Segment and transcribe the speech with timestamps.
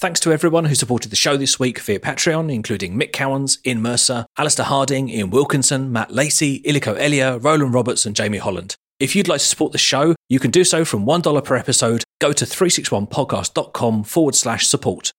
[0.00, 3.82] Thanks to everyone who supported the show this week via Patreon, including Mick Cowans, Ian
[3.82, 8.76] Mercer, Alistair Harding, Ian Wilkinson, Matt Lacey, Illico Elia, Roland Roberts, and Jamie Holland.
[8.98, 12.02] If you'd like to support the show, you can do so from $1 per episode.
[12.18, 15.12] Go to 361podcast.com forward slash support.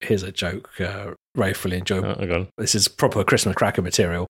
[0.00, 1.98] Here's a joke uh, Rafe will enjoy.
[1.98, 2.46] Oh.
[2.56, 4.26] This is proper Christmas cracker material.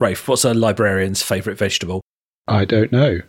[0.00, 2.02] Rafe, what's a librarian's favourite vegetable?
[2.48, 3.20] I don't know.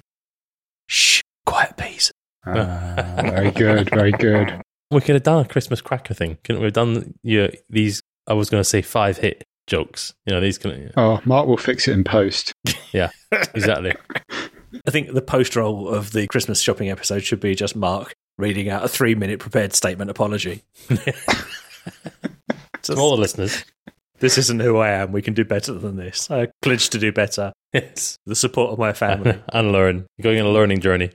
[0.87, 2.11] Shh, quiet peas.
[2.47, 4.61] Ah, very good, very good.
[4.91, 6.67] We could have done a Christmas cracker thing, couldn't we?
[6.67, 8.01] Have done yeah, these.
[8.27, 10.13] I was going to say five hit jokes.
[10.25, 10.91] You know, these can.
[10.95, 12.53] Oh, Mark will fix it in post.
[12.93, 13.09] Yeah,
[13.53, 13.93] exactly.
[14.85, 18.69] I think the post roll of the Christmas shopping episode should be just Mark reading
[18.69, 20.63] out a three minute prepared statement apology.
[22.83, 23.65] To all the listeners,
[24.19, 25.11] This isn't who I am.
[25.11, 26.31] We can do better than this.
[26.31, 27.51] I pledge to do better.
[27.73, 29.41] yes, The support of my family.
[29.53, 30.07] and learn.
[30.17, 31.11] You're going on a learning journey.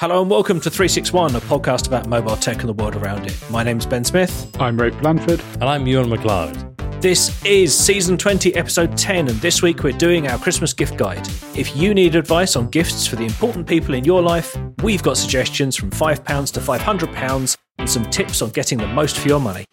[0.00, 3.38] Hello and welcome to 361, a podcast about mobile tech and the world around it.
[3.50, 4.50] My name's Ben Smith.
[4.58, 5.42] I'm Rafe Blandford.
[5.56, 7.02] And I'm Ewan McLeod.
[7.02, 11.28] This is season 20, episode 10, and this week we're doing our Christmas gift guide.
[11.54, 15.18] If you need advice on gifts for the important people in your life, we've got
[15.18, 19.66] suggestions from £5 to £500 and some tips on getting the most for your money.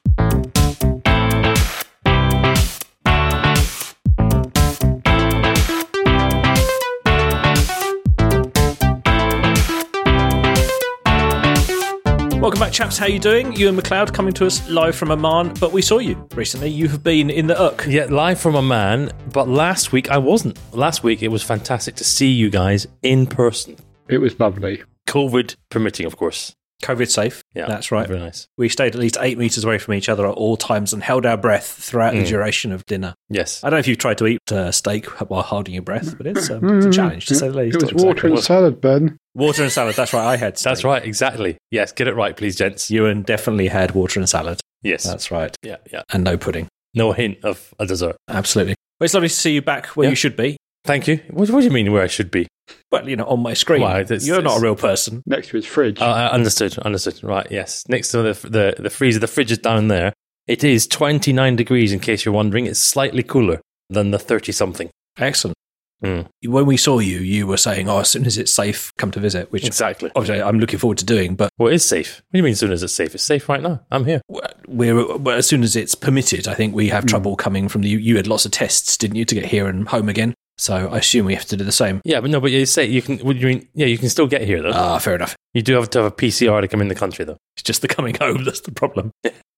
[12.47, 12.97] Welcome back, chaps.
[12.97, 13.51] How are you doing?
[13.57, 16.69] Ewan McLeod coming to us live from Amman, but we saw you recently.
[16.69, 17.85] You have been in the Uk.
[17.85, 20.57] Yeah, live from a man, but last week I wasn't.
[20.73, 23.75] Last week it was fantastic to see you guys in person.
[24.07, 24.81] It was lovely.
[25.07, 26.55] COVID permitting, of course.
[26.83, 27.43] COVID safe.
[27.55, 28.07] Yeah, that's right.
[28.07, 28.47] Very nice.
[28.57, 31.25] We stayed at least eight meters away from each other at all times and held
[31.25, 32.27] our breath throughout the Mm.
[32.27, 33.15] duration of dinner.
[33.29, 33.63] Yes.
[33.63, 36.27] I don't know if you've tried to eat uh, steak while holding your breath, but
[36.27, 37.77] it's, um, it's a challenge to say the least.
[37.77, 38.05] It was Exactly.
[38.07, 39.17] water and salad, Ben.
[39.33, 39.95] Water and salad.
[39.95, 40.25] That's right.
[40.25, 40.57] I had.
[40.57, 40.71] Steak.
[40.71, 41.57] That's right, exactly.
[41.71, 42.89] Yes, get it right, please, gents.
[42.91, 44.59] Ewan definitely had water and salad.
[44.83, 45.03] Yes.
[45.03, 45.55] That's right.
[45.63, 46.03] yeah, yeah.
[46.13, 46.67] And no pudding.
[46.93, 48.15] No hint of a dessert.
[48.29, 48.75] Absolutely.
[48.99, 50.09] Well, it's lovely to see you back where Yeah.
[50.11, 50.57] you should be.
[50.85, 51.19] Thank you.
[51.31, 52.47] What, what do you mean where I should be?
[52.91, 53.81] Well, you know, on my screen.
[53.81, 55.21] Well, it's- You're not a real person.
[55.25, 55.99] Next to his fridge.
[56.01, 56.77] Uh, I understood.
[56.79, 57.21] Understood.
[57.23, 57.47] Right.
[57.51, 57.83] Yes.
[57.89, 60.13] Next to the the the freezer, the fridge is down there.
[60.47, 61.91] It is 29 degrees.
[61.91, 63.59] In case you're wondering, it's slightly cooler
[63.89, 64.89] than the 30 something.
[65.17, 65.55] Excellent.
[66.03, 66.27] Mm.
[66.45, 69.19] When we saw you, you were saying, "Oh, as soon as it's safe, come to
[69.19, 70.11] visit." Which Exactly.
[70.15, 71.35] obviously I'm looking forward to doing.
[71.35, 72.21] But Well, it is safe.
[72.29, 72.51] What do you mean?
[72.51, 73.81] As soon as it's safe, it's safe right now.
[73.91, 74.21] I'm here.
[74.67, 77.89] we're well, as soon as it's permitted, I think we have trouble coming from the.
[77.89, 80.35] You had lots of tests, didn't you, to get here and home again?
[80.57, 82.01] So I assume we have to do the same.
[82.03, 83.19] Yeah, but no, but you say you can.
[83.19, 83.67] What do you mean?
[83.75, 84.71] Yeah, you can still get here though.
[84.73, 85.35] Ah, fair enough.
[85.53, 87.37] you do have to have a PCR to come in the country though.
[87.55, 89.11] It's just the coming home that's the problem.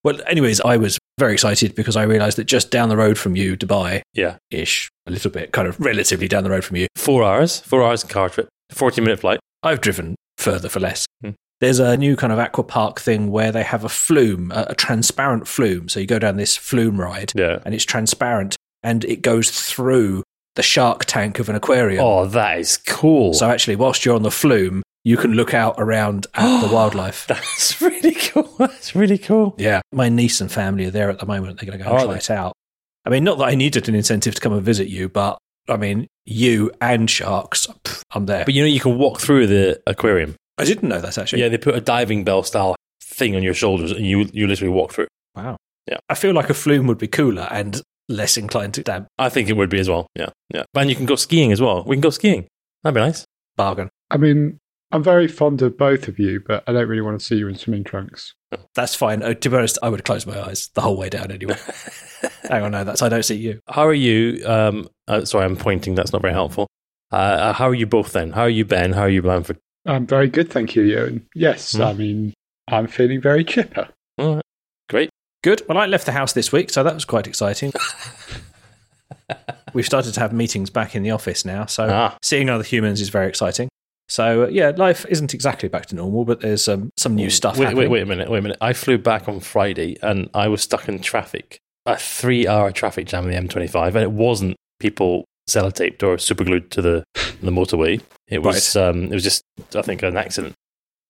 [0.03, 3.35] well, anyways, I was very excited because I realised that just down the road from
[3.35, 6.87] you, Dubai Yeah, ish, a little bit, kind of relatively down the road from you,
[6.97, 9.39] four hours, four hours car trip, 40 minute flight.
[9.63, 11.05] I've driven further for less.
[11.23, 11.31] Hmm.
[11.61, 14.75] There's a new kind of aqua park thing where they have a flume, a, a
[14.75, 15.89] transparent flume.
[15.89, 17.59] So you go down this flume ride, Yeah.
[17.65, 20.23] and it's transparent, and it goes through
[20.59, 22.03] the shark tank of an aquarium.
[22.03, 23.33] Oh, that is cool.
[23.33, 27.25] So actually, whilst you're on the flume, you can look out around at the wildlife.
[27.27, 28.43] that's really cool.
[28.57, 29.55] That's really cool.
[29.57, 31.57] Yeah, my niece and family are there at the moment.
[31.61, 32.17] They're going to go Are and try they?
[32.19, 32.51] it out.
[33.05, 35.37] I mean, not that I needed an incentive to come and visit you, but
[35.69, 38.43] I mean, you and sharks, pff, I'm there.
[38.43, 40.35] But you know, you can walk through the aquarium.
[40.57, 41.41] I didn't know that actually.
[41.41, 44.73] Yeah, they put a diving bell style thing on your shoulders, and you you literally
[44.73, 45.07] walk through.
[45.35, 45.55] Wow.
[45.87, 45.99] Yeah.
[46.09, 49.07] I feel like a flume would be cooler and less inclined to damp.
[49.17, 50.07] I think it would be as well.
[50.15, 50.63] Yeah, yeah.
[50.75, 51.83] And you can go skiing as well.
[51.87, 52.47] We can go skiing.
[52.83, 53.23] That'd be nice.
[53.55, 53.89] Bargain.
[54.11, 54.59] I mean,
[54.91, 57.47] I'm very fond of both of you, but I don't really want to see you
[57.47, 58.33] in swimming trunks.
[58.73, 59.21] That's fine.
[59.21, 61.55] Uh, to be honest, I would close my eyes the whole way down anyway.
[62.49, 63.59] Hang on, no, that's I don't see you.
[63.69, 64.43] How are you?
[64.47, 65.93] Um, uh, sorry, I'm pointing.
[65.95, 66.67] That's not very helpful.
[67.11, 68.31] Uh, Uh, how are you both then?
[68.31, 68.93] How are you, Ben?
[68.93, 69.57] How are you, Blandford?
[69.85, 71.25] I'm very good, thank you, Ewan.
[71.35, 71.81] Yes, Hmm.
[71.83, 72.33] I mean,
[72.67, 73.89] I'm feeling very chipper.
[74.17, 74.43] All right.
[75.43, 75.61] Good.
[75.67, 77.71] Well, I left the house this week, so that was quite exciting.
[79.73, 82.17] We've started to have meetings back in the office now, so Ah.
[82.23, 83.69] seeing other humans is very exciting.
[84.07, 87.57] So uh, yeah, life isn't exactly back to normal, but there's um, some new stuff.
[87.59, 87.83] Wait, happening.
[87.83, 88.29] wait, wait a minute.
[88.31, 88.57] Wait a minute.
[88.59, 91.59] I flew back on Friday, and I was stuck in traffic.
[91.85, 96.81] A three-hour traffic jam on the M25, and it wasn't people sellotaped or superglued to
[96.81, 97.03] the
[97.43, 98.01] the motorway.
[98.27, 99.43] It was um, it was just
[99.75, 100.55] I think an accident.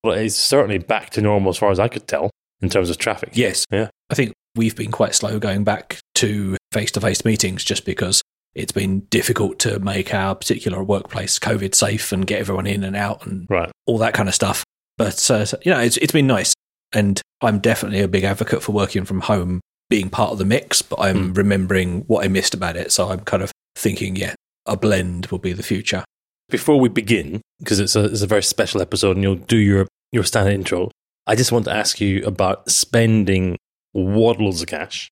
[0.02, 2.30] But it's certainly back to normal as far as I could tell
[2.60, 3.30] in terms of traffic.
[3.32, 3.64] Yes.
[3.70, 3.88] Yeah.
[4.10, 8.22] I think we've been quite slow going back to face to face meetings just because
[8.54, 12.96] it's been difficult to make our particular workplace COVID safe and get everyone in and
[12.96, 13.70] out and Right.
[13.86, 14.64] all that kind of stuff.
[14.98, 16.52] But, uh, you know, it's, it's been nice.
[16.92, 20.82] And I'm definitely a big advocate for working from home being part of the mix,
[20.82, 21.36] but I'm Mm.
[21.36, 22.90] remembering what I missed about it.
[22.92, 24.34] So I'm kind of thinking, yeah,
[24.66, 26.04] a blend will be the future.
[26.48, 29.86] Before we begin, because it's a, it's a very special episode and you'll do your,
[30.10, 30.90] your standard intro,
[31.28, 33.56] I just want to ask you about spending
[33.94, 35.10] waddles of cash.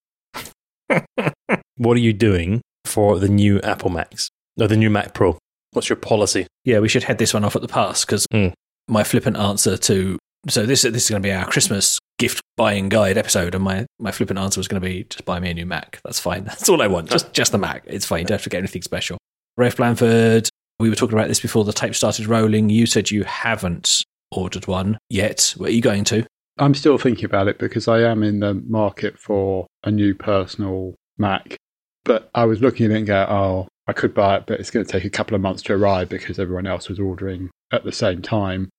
[1.77, 4.31] what are you doing for the new Apple Macs?
[4.57, 5.39] No, the new Mac Pro.
[5.73, 6.47] What's your policy?
[6.65, 8.49] Yeah, we should head this one off at the pass because Hmm.
[8.89, 12.89] my flippant answer to so this this is going to be our Christmas gift buying
[12.89, 15.55] guide episode, and my my flippant answer was going to be just buy me a
[15.55, 16.01] new Mac.
[16.05, 16.45] That's fine.
[16.47, 17.11] That's all I want.
[17.11, 17.83] Just just the Mac.
[17.87, 18.21] It's fine.
[18.21, 19.19] You don't have to get anything special.
[19.57, 20.49] Rafe Blandford,
[20.79, 22.71] we were talking about this before the tape started rolling.
[22.71, 25.53] You said you haven't ordered one yet.
[25.57, 26.25] Where are you going to?
[26.59, 30.95] I'm still thinking about it because I am in the market for a new personal
[31.17, 31.57] Mac.
[32.05, 34.71] But I was looking at it and go, oh, I could buy it, but it's
[34.71, 37.85] going to take a couple of months to arrive because everyone else was ordering at
[37.85, 38.71] the same time.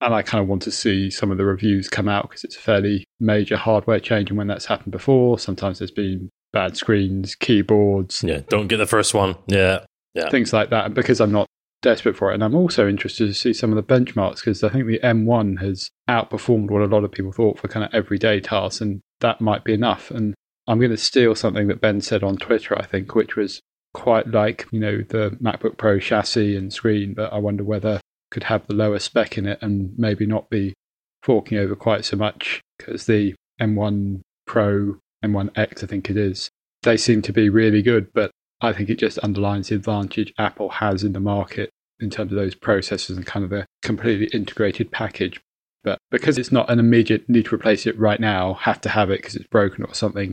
[0.00, 2.56] And I kind of want to see some of the reviews come out because it's
[2.56, 4.30] a fairly major hardware change.
[4.30, 8.86] And when that's happened before, sometimes there's been bad screens, keyboards, Yeah, don't get the
[8.86, 9.36] first one.
[9.48, 10.30] Yeah, yeah.
[10.30, 10.86] things like that.
[10.86, 11.48] And because I'm not
[11.82, 14.68] desperate for it, and I'm also interested to see some of the benchmarks because I
[14.68, 18.40] think the M1 has outperformed what a lot of people thought for kind of everyday
[18.40, 20.10] tasks, and that might be enough.
[20.10, 20.34] And
[20.66, 23.60] I'm going to steal something that Ben said on Twitter, I think, which was
[23.94, 28.00] quite like you know the MacBook Pro chassis and screen, but I wonder whether
[28.30, 30.74] could have the lower spec in it and maybe not be
[31.22, 36.50] forking over quite so much because the M1 Pro, M1X, I think it is,
[36.82, 40.68] they seem to be really good, but I think it just underlines the advantage Apple
[40.68, 41.70] has in the market
[42.00, 45.40] in terms of those processors and kind of a completely integrated package.
[45.84, 49.10] But because it's not an immediate need to replace it right now, have to have
[49.10, 50.32] it because it's broken or something,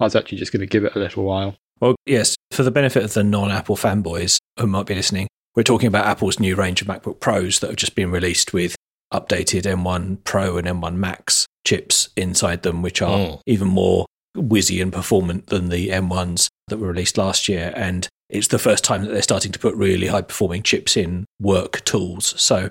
[0.00, 1.56] I was actually just going to give it a little while.
[1.80, 5.26] Well, yes, for the benefit of the non Apple fanboys who might be listening,
[5.56, 8.76] we're talking about Apple's new range of MacBook Pros that have just been released with
[9.12, 13.40] updated M1 Pro and M1 Max chips inside them, which are Mm.
[13.46, 14.06] even more
[14.36, 17.72] whizzy and performant than the M1s that were released last year.
[17.76, 21.24] And it's the first time that they're starting to put really high performing chips in
[21.40, 22.34] work tools.
[22.40, 22.70] So,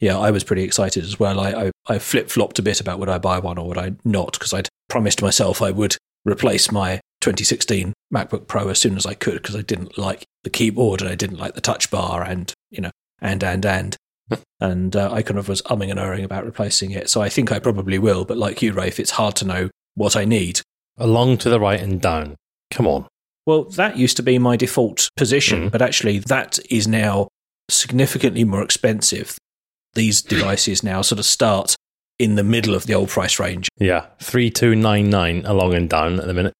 [0.00, 1.40] yeah, I was pretty excited as well.
[1.40, 3.92] I, I, I flip flopped a bit about would I buy one or would I
[4.04, 9.06] not, because I'd promised myself I would replace my 2016 MacBook Pro as soon as
[9.06, 12.22] I could because I didn't like the keyboard and I didn't like the touch bar
[12.22, 13.96] and, you know, and, and, and.
[14.60, 17.10] and uh, I kind of was umming and erring about replacing it.
[17.10, 18.24] So I think I probably will.
[18.24, 20.60] But like you, Rafe, it's hard to know what I need.
[20.96, 22.36] Along to the right and down.
[22.70, 23.06] Come on.
[23.46, 25.72] Well, that used to be my default position, Mhm.
[25.72, 27.28] but actually that is now
[27.70, 29.36] significantly more expensive.
[29.94, 31.76] These devices now sort of start
[32.18, 33.68] in the middle of the old price range.
[33.78, 36.52] Yeah, three two nine nine along and down at the minute.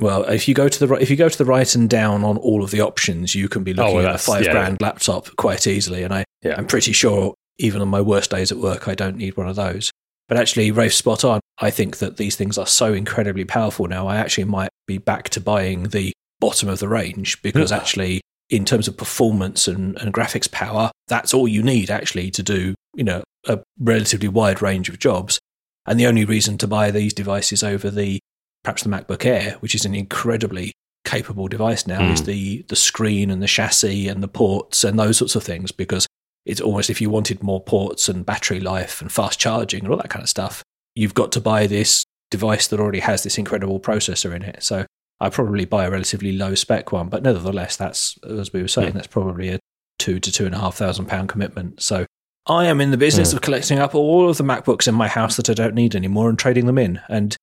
[0.00, 2.22] Well, if you go to the right, if you go to the right and down
[2.22, 4.52] on all of the options, you can be looking Oh, well, at a five yeah,
[4.52, 6.02] grand laptop quite easily.
[6.04, 6.54] And I, Yeah.
[6.56, 9.56] I'm pretty sure even on my worst days at work, I don't need one of
[9.56, 9.90] those.
[10.28, 11.40] But actually, Rafe's spot on.
[11.60, 14.06] I think that these things are so incredibly powerful now.
[14.06, 18.20] I actually might be back to buying the bottom of the range because actually,
[18.50, 22.74] in terms of performance and, and graphics power, that's all you need actually to do,
[22.94, 25.38] you know, a relatively wide range of jobs.
[25.86, 28.20] And the only reason to buy these devices over the
[28.64, 30.72] perhaps the MacBook Air, which is an incredibly
[31.04, 32.26] capable device now, is Mm.
[32.26, 35.72] the the screen and the chassis and the ports and those sorts of things.
[35.72, 36.06] Because
[36.44, 39.98] it's almost if you wanted more ports and battery life and fast charging and all
[39.98, 40.62] that kind of stuff,
[40.94, 44.62] you've got to buy this device that already has this incredible processor in it.
[44.62, 44.84] So
[45.20, 48.90] I probably buy a relatively low spec one, but nevertheless, that's as we were saying,
[48.92, 48.96] Hmm.
[48.98, 49.58] that's probably a
[49.98, 51.82] two to two and a half thousand pound commitment.
[51.82, 52.06] So
[52.46, 53.36] I am in the business Hmm.
[53.38, 56.28] of collecting up all of the MacBooks in my house that I don't need anymore
[56.28, 57.00] and trading them in.
[57.08, 57.36] And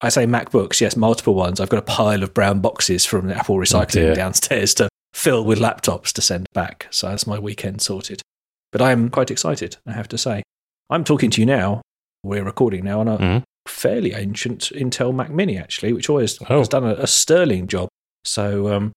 [0.00, 1.58] I say MacBooks, yes, multiple ones.
[1.60, 4.14] I've got a pile of brown boxes from the Apple recycling dear.
[4.14, 6.86] downstairs to fill with laptops to send back.
[6.90, 8.22] So that's my weekend sorted.
[8.72, 10.42] But I am quite excited, I have to say.
[10.90, 11.80] I'm talking to you now.
[12.22, 13.42] We're recording now on a Mhm.
[13.68, 16.58] Fairly ancient Intel Mac Mini, actually, which always Oh.
[16.58, 17.88] has done a, a sterling job.
[18.24, 18.92] So um,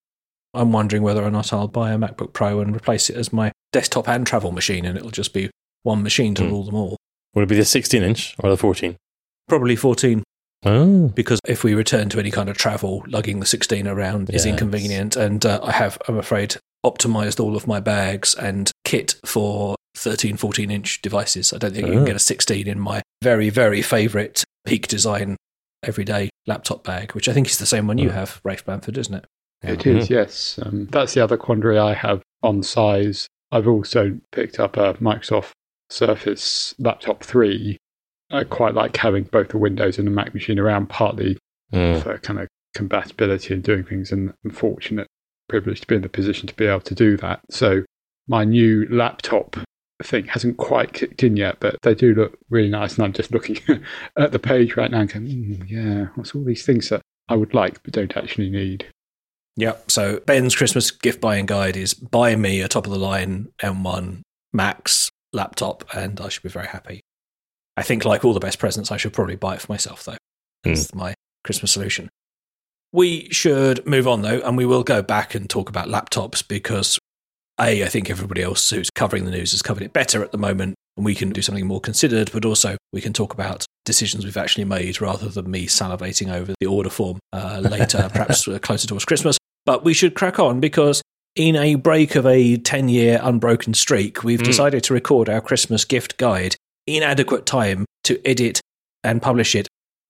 [0.54, 3.52] I'm wondering whether or not I'll buy a MacBook Pro and replace it as my
[3.72, 5.50] desktop and travel machine, and it'll just be
[5.84, 6.50] one machine to Hmm.
[6.50, 6.98] rule them all.
[7.36, 8.96] Would it be the 16 inch or the 14?
[9.48, 10.24] Probably 14,
[10.66, 14.46] Oh, because if we return to any kind of travel, lugging the 16 around is
[14.46, 15.16] inconvenient.
[15.16, 20.36] And uh, I have, I'm afraid, optimized all of my bags and kit for 13,
[20.38, 21.54] 14 inch devices.
[21.54, 22.06] I don't think you can Oh.
[22.06, 25.36] get a 16 in my very, very favorite peak design
[25.84, 28.14] everyday laptop bag, which I think is the same one you Oh.
[28.14, 29.26] have, Rafe Blandford, isn't it?
[29.62, 30.58] It is, yes.
[30.62, 33.28] Um, that's the other quandary I have on size.
[33.52, 35.52] I've also picked up a Microsoft
[35.90, 37.78] Surface Laptop 3.
[38.32, 41.38] I quite like having both the Windows and the Mac machine around, partly
[41.74, 42.02] Mm.
[42.02, 45.08] for kind of compatibility and doing things, and I'm fortunate,
[45.50, 47.42] privileged to be in the position to be able to do that.
[47.52, 47.84] So
[48.28, 49.58] my new laptop
[50.04, 52.96] thing hasn't quite kicked in yet, but they do look really nice.
[52.96, 53.60] And I'm just looking
[54.18, 57.36] at the page right now and going, mm, yeah, what's all these things that I
[57.36, 58.88] would like but don't actually need?
[59.58, 59.92] Yep.
[59.92, 64.22] So Ben's Christmas gift buying guide is buy me a top of the line M1
[64.54, 67.02] Max laptop, and I should be very happy.
[67.78, 70.18] I think, like all the best presents, I should probably buy it for myself, though.
[70.64, 70.96] That's mm.
[70.96, 71.14] my
[71.44, 72.10] Christmas solution.
[72.92, 76.98] We should move on, though, and we will go back and talk about laptops because,
[77.62, 80.38] A, I think everybody else who's covering the news has covered it better at the
[80.38, 84.24] moment, and we can do something more considered, but also we can talk about decisions
[84.24, 88.88] we've actually made rather than me salivating over the order form uh, later, perhaps closer
[88.88, 89.38] towards Christmas.
[89.66, 91.02] But we should crack on because
[91.36, 94.46] in a break of a 10 year unbroken streak, we've mm.
[94.46, 96.56] decided to record our Christmas gift guide
[96.88, 98.62] in adequate time to edit
[99.04, 99.68] and publish it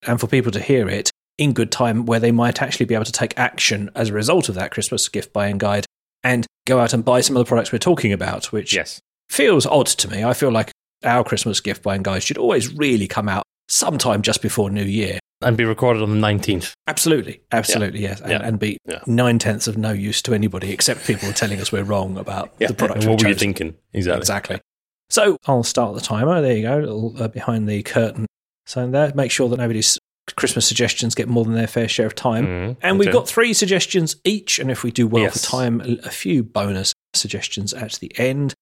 [0.08, 3.06] and for people to hear it in good time where they might actually be able
[3.06, 5.86] to take action as a result of that Christmas gift buying guide
[6.24, 9.00] and go out and buy some of the products we're talking about, which yes.
[9.30, 10.24] feels odd to me.
[10.24, 10.72] I feel like
[11.04, 15.20] our Christmas gift buying guide should always really come out sometime just before New Year.
[15.42, 16.74] And be recorded on the 19th.
[16.88, 17.42] Absolutely.
[17.52, 18.10] Absolutely, yeah.
[18.10, 18.22] yes.
[18.22, 18.42] And, yeah.
[18.44, 19.00] and be yeah.
[19.08, 22.74] nine tenths of no use to anybody except people telling us we're wrong about the
[22.74, 23.06] product.
[23.06, 23.76] what were you thinking?
[23.94, 24.20] Exactly.
[24.20, 24.62] Exactly.
[25.10, 26.42] So I'll start the timer.
[26.42, 28.28] There you go, little uh, behind the curtain
[28.66, 29.12] sign there.
[29.16, 29.98] Make sure that nobody's
[30.36, 32.46] Christmas suggestions get more than their fair share of time.
[32.46, 34.60] Mm, and we've got three suggestions each.
[34.60, 35.46] And if we do well yes.
[35.46, 38.54] for time, a few bonus suggestions at the end.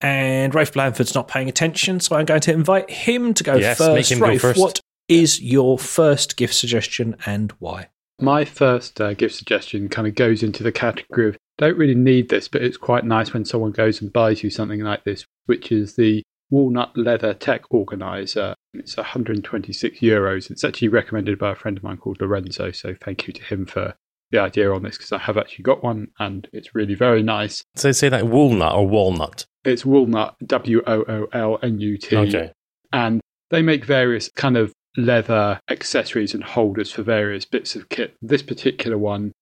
[0.00, 3.78] And Rafe Blandford's not paying attention, so I'm going to invite him to go yes,
[3.78, 4.12] first.
[4.12, 4.60] Him Rafe, go first.
[4.60, 7.88] what is your first gift suggestion and why?
[8.20, 12.28] My first uh, gift suggestion kind of goes into the category of don't really need
[12.28, 15.72] this, but it's quite nice when someone goes and buys you something like this, which
[15.72, 16.22] is the
[16.52, 18.54] Woolnut leather tech organizer.
[18.74, 20.50] It's 126 euros.
[20.50, 22.70] It's actually recommended by a friend of mine called Lorenzo.
[22.72, 23.94] So thank you to him for
[24.30, 27.62] the idea on this because I have actually got one and it's really very nice.
[27.74, 29.46] So say that walnut or walnut?
[29.64, 32.16] It's Woolnut, W O O L N U T.
[32.16, 32.52] Okay.
[32.92, 38.16] And they make various kind of leather accessories and holders for various bits of kit.
[38.22, 39.32] This particular one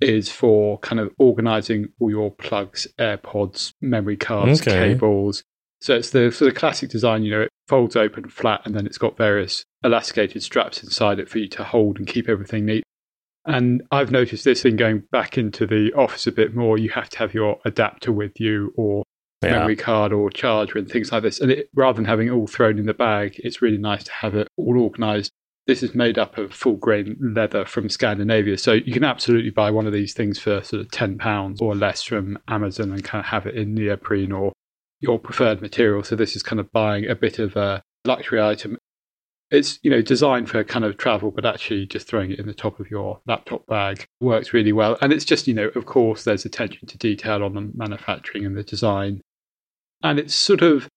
[0.00, 4.92] is for kind of organizing all your plugs, AirPods, memory cards, okay.
[4.92, 5.44] cables,
[5.84, 8.86] so it's the sort of classic design, you know, it folds open flat and then
[8.86, 12.82] it's got various elasticated straps inside it for you to hold and keep everything neat.
[13.44, 16.78] And I've noticed this in going back into the office a bit more.
[16.78, 19.02] You have to have your adapter with you or
[19.42, 19.58] yeah.
[19.58, 21.38] memory card or charger and things like this.
[21.38, 24.12] And it, rather than having it all thrown in the bag, it's really nice to
[24.12, 25.32] have it all organized.
[25.66, 28.56] This is made up of full grain leather from Scandinavia.
[28.56, 32.02] So you can absolutely buy one of these things for sort of £10 or less
[32.02, 34.53] from Amazon and kind of have it in neoprene or
[35.04, 36.02] your preferred material.
[36.02, 38.78] So this is kind of buying a bit of a luxury item.
[39.50, 42.54] It's you know designed for kind of travel, but actually just throwing it in the
[42.54, 44.96] top of your laptop bag works really well.
[45.00, 48.56] And it's just you know of course there's attention to detail on the manufacturing and
[48.56, 49.20] the design,
[50.02, 50.88] and it's sort of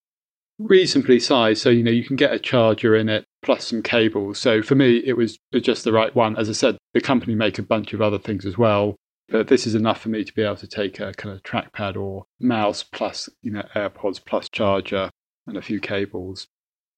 [0.58, 1.62] reasonably sized.
[1.62, 4.40] So you know you can get a charger in it plus some cables.
[4.40, 6.38] So for me it was just the right one.
[6.38, 8.96] As I said, the company make a bunch of other things as well.
[9.30, 11.98] But this is enough for me to be able to take a kind of trackpad
[11.98, 15.10] or mouse plus, you know, AirPods plus charger
[15.48, 16.48] and a few cables.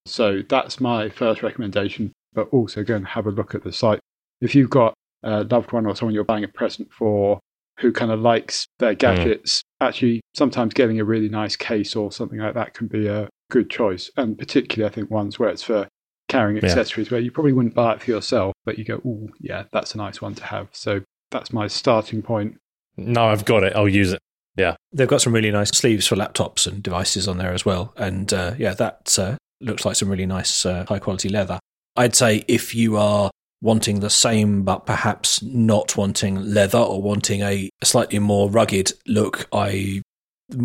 [0.06, 2.12] So that's my first recommendation.
[2.34, 4.00] But also go and have a look at the site.
[4.40, 4.94] If you've got
[5.24, 7.40] a loved one or someone you're buying a present for
[7.80, 9.00] who kind of likes their mm.
[9.00, 9.88] gadgets, mm.
[9.88, 13.70] actually sometimes getting a really nice case or something like that can be a good
[13.70, 14.12] choice.
[14.16, 15.88] And particularly, I think ones where it's for
[16.28, 17.16] carrying accessories yeah.
[17.16, 19.98] where you probably wouldn't buy it for yourself, but you go, oh, yeah, that's a
[19.98, 20.70] nice one to have.
[20.72, 22.60] So that's my starting point.
[22.98, 23.74] No, I've got it.
[23.76, 24.20] I'll use it.
[24.58, 24.76] Yeah.
[24.92, 27.94] They've got some really nice sleeves for laptops and devices on there as well.
[27.96, 31.60] And uh, yeah, that uh, looks like some really nice uh, high quality leather.
[31.96, 33.32] I'd say if you are
[33.62, 38.92] wanting the same, but perhaps not wanting leather or wanting a, a slightly more rugged
[39.08, 40.02] look, I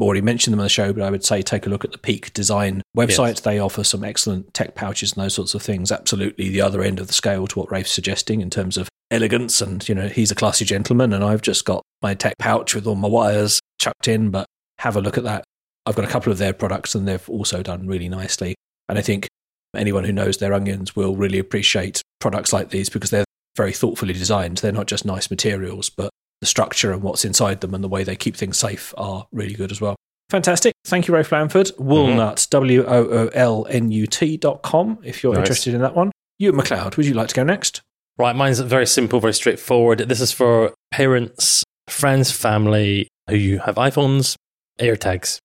[0.00, 1.98] already mentioned them on the show, but I would say take a look at the
[1.98, 3.34] Peak Design website.
[3.34, 3.40] Yes.
[3.40, 5.92] They offer some excellent tech pouches and those sorts of things.
[5.92, 9.60] Absolutely the other end of the scale to what Rafe's suggesting in terms of elegance.
[9.60, 12.86] And, you know, he's a classy gentleman, and I've just got my tech pouch with
[12.86, 14.30] all my wires chucked in.
[14.30, 14.46] But
[14.78, 15.44] have a look at that.
[15.86, 18.54] I've got a couple of their products, and they've also done really nicely.
[18.88, 19.28] And I think
[19.76, 23.24] anyone who knows their onions will really appreciate products like these because they're
[23.56, 24.58] very thoughtfully designed.
[24.58, 28.04] They're not just nice materials, but the structure and what's inside them and the way
[28.04, 29.96] they keep things safe are really good as well.
[30.30, 30.74] Fantastic.
[30.86, 31.68] Thank you, Rafe Blandford.
[31.78, 32.50] Woolnut, mm-hmm.
[32.50, 35.40] W O O L N U T dot com, if you're nice.
[35.40, 36.10] interested in that one.
[36.38, 37.82] Ewan McLeod, would you like to go next?
[38.16, 39.98] Right, mine's very simple, very straightforward.
[39.98, 44.36] This is for parents, friends, family who have iPhones,
[44.78, 45.38] AirTags.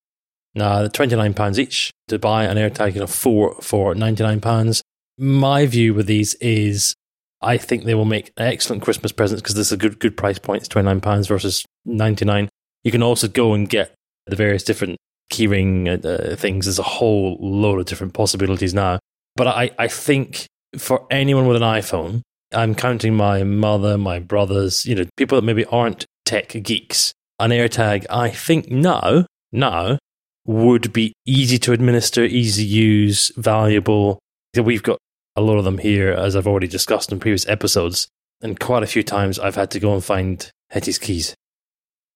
[0.53, 4.81] Now, £29 each to buy an AirTag, you know, four for £99.
[5.17, 6.93] My view with these is
[7.41, 10.39] I think they will make excellent Christmas presents because this is a good good price
[10.39, 10.61] point.
[10.61, 12.49] It's £29 versus 99
[12.83, 13.95] You can also go and get
[14.27, 14.97] the various different
[15.31, 16.65] keyring uh, uh, things.
[16.65, 18.99] There's a whole load of different possibilities now.
[19.35, 20.47] But I, I think
[20.77, 25.45] for anyone with an iPhone, I'm counting my mother, my brothers, you know, people that
[25.45, 27.13] maybe aren't tech geeks.
[27.39, 29.97] An AirTag, I think now, now
[30.45, 34.19] would be easy to administer, easy to use, valuable.
[34.59, 34.97] We've got
[35.35, 38.07] a lot of them here, as I've already discussed in previous episodes.
[38.41, 41.35] And quite a few times I've had to go and find Hetty's keys,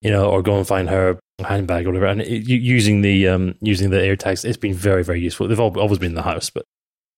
[0.01, 2.07] you know, or go and find her handbag or whatever.
[2.07, 5.47] And it, using the um, using the AirTags, it's been very very useful.
[5.47, 6.63] They've always been in the house, but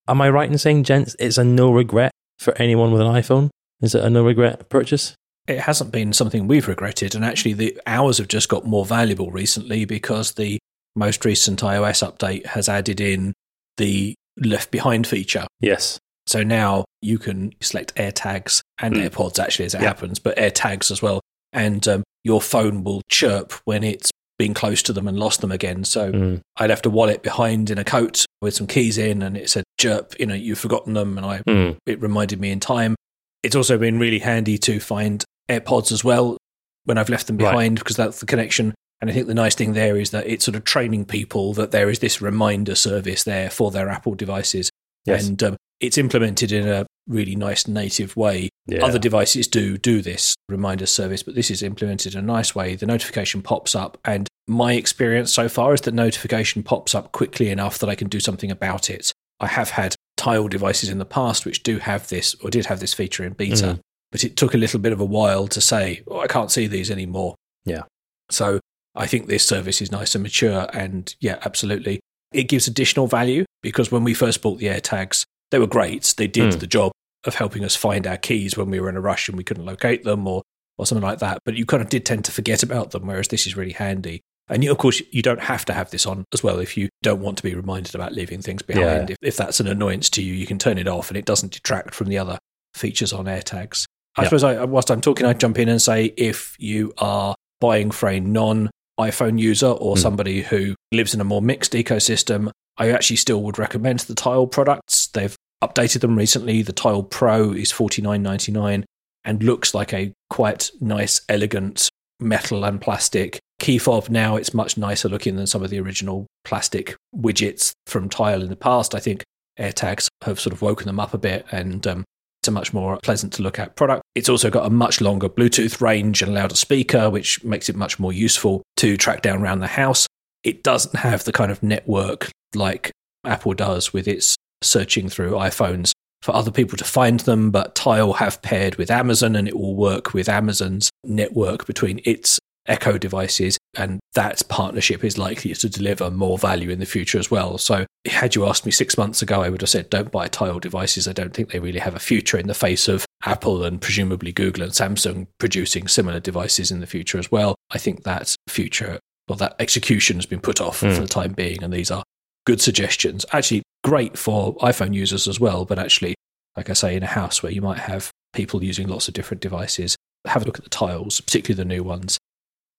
[0.08, 3.50] am I right in saying, gents, it's a no regret for anyone with an iPhone?
[3.82, 5.14] Is it a no regret purchase?
[5.46, 9.30] It hasn't been something we've regretted, and actually, the hours have just got more valuable
[9.30, 10.58] recently because the
[10.96, 13.32] most recent iOS update has added in
[13.76, 15.46] the left behind feature.
[15.60, 15.98] Yes.
[16.26, 19.08] So now you can select AirTags and mm.
[19.08, 21.20] AirPods actually as it happens, but AirTags as well.
[21.52, 25.52] And um, your phone will chirp when it's been close to them and lost them
[25.52, 25.84] again.
[25.84, 26.40] So mm.
[26.56, 29.64] I left a wallet behind in a coat with some keys in, and it said
[29.78, 31.76] chirp, you know, you've forgotten them, and I mm.
[31.86, 32.96] it reminded me in time.
[33.42, 36.36] It's also been really handy to find AirPods as well
[36.84, 37.78] when I've left them behind right.
[37.78, 38.74] because that's the connection.
[39.00, 41.70] And I think the nice thing there is that it's sort of training people that
[41.70, 44.70] there is this reminder service there for their Apple devices.
[45.04, 45.28] Yes.
[45.28, 48.48] And um, it's implemented in a really nice native way.
[48.66, 48.84] Yeah.
[48.84, 52.74] Other devices do do this reminder service, but this is implemented in a nice way.
[52.74, 57.50] The notification pops up, and my experience so far is that notification pops up quickly
[57.50, 59.12] enough that I can do something about it.
[59.40, 62.80] I have had tile devices in the past which do have this or did have
[62.80, 63.80] this feature in beta, mm.
[64.10, 66.66] but it took a little bit of a while to say, oh, I can't see
[66.66, 67.34] these anymore.
[67.64, 67.82] Yeah.
[68.30, 68.60] So
[68.94, 72.00] I think this service is nice and mature, and yeah, absolutely.
[72.32, 76.14] It gives additional value because when we first bought the AirTags, they were great.
[76.16, 76.60] They did mm.
[76.60, 76.92] the job
[77.24, 79.64] of helping us find our keys when we were in a rush and we couldn't
[79.64, 80.42] locate them or,
[80.78, 81.38] or something like that.
[81.44, 84.22] But you kind of did tend to forget about them, whereas this is really handy.
[84.48, 86.88] And you, of course, you don't have to have this on as well if you
[87.02, 89.08] don't want to be reminded about leaving things behind.
[89.08, 89.16] Yeah.
[89.20, 91.52] If, if that's an annoyance to you, you can turn it off and it doesn't
[91.52, 92.38] detract from the other
[92.74, 93.86] features on AirTags.
[94.18, 97.90] I suppose I, whilst I'm talking, I jump in and say if you are buying
[97.90, 99.98] for a non iPhone user or mm.
[99.98, 104.46] somebody who lives in a more mixed ecosystem, I actually still would recommend the Tile
[104.46, 105.08] products.
[105.08, 106.62] They've updated them recently.
[106.62, 108.84] The Tile Pro is forty nine ninety nine
[109.24, 111.88] and looks like a quite nice, elegant
[112.20, 114.08] metal and plastic key fob.
[114.08, 118.48] Now it's much nicer looking than some of the original plastic widgets from Tile in
[118.48, 118.94] the past.
[118.94, 119.24] I think
[119.58, 122.04] AirTags have sort of woken them up a bit and um,
[122.40, 124.02] it's a much more pleasant to look at product.
[124.14, 127.98] It's also got a much longer Bluetooth range and louder speaker, which makes it much
[127.98, 130.06] more useful to track down around the house.
[130.44, 132.92] It doesn't have the kind of network like
[133.24, 134.35] Apple does with its
[134.66, 139.36] searching through iPhones for other people to find them, but Tile have paired with Amazon
[139.36, 145.16] and it will work with Amazon's network between its Echo devices, and that partnership is
[145.16, 147.58] likely to deliver more value in the future as well.
[147.58, 150.58] So, had you asked me six months ago, I would have said, don't buy Tile
[150.58, 151.06] devices.
[151.06, 154.32] I don't think they really have a future in the face of Apple and presumably
[154.32, 157.54] Google and Samsung producing similar devices in the future as well.
[157.70, 158.98] I think that future
[159.28, 160.94] well, that execution has been put off mm.
[160.94, 162.04] for the time being, and these are
[162.44, 163.24] good suggestions.
[163.32, 166.16] Actually, great for iPhone users as well, but actually,
[166.56, 169.40] like I say, in a house where you might have people using lots of different
[169.40, 169.94] devices,
[170.26, 172.18] have a look at the tiles, particularly the new ones.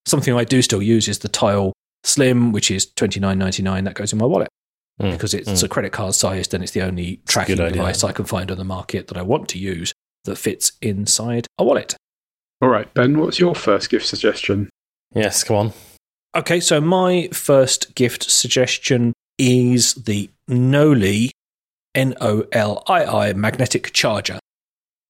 [0.05, 1.71] Something I do still use is the Tile
[2.03, 3.85] Slim, which is twenty nine ninety nine.
[3.85, 4.49] That goes in my wallet
[5.01, 5.63] mm, because it's mm.
[5.63, 8.65] a credit card sized and it's the only tracking device I can find on the
[8.65, 9.93] market that I want to use
[10.25, 11.95] that fits inside a wallet.
[12.61, 14.69] All right, Ben, what's your first gift suggestion?
[15.15, 15.73] Yes, come on.
[16.35, 21.31] Okay, so my first gift suggestion is the Nolii
[21.95, 24.39] N O L I I magnetic charger.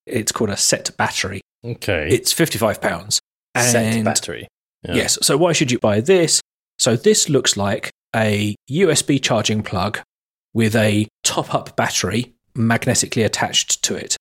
[0.06, 1.42] It's called a set battery.
[1.66, 2.08] Okay.
[2.10, 3.20] It's £55.
[3.58, 4.48] Set battery.
[4.84, 4.96] Yeah.
[4.96, 5.18] Yes.
[5.22, 6.42] So why should you buy this?
[6.80, 10.00] So this looks like a USB charging plug
[10.54, 14.16] with a top up battery magnetically attached to it.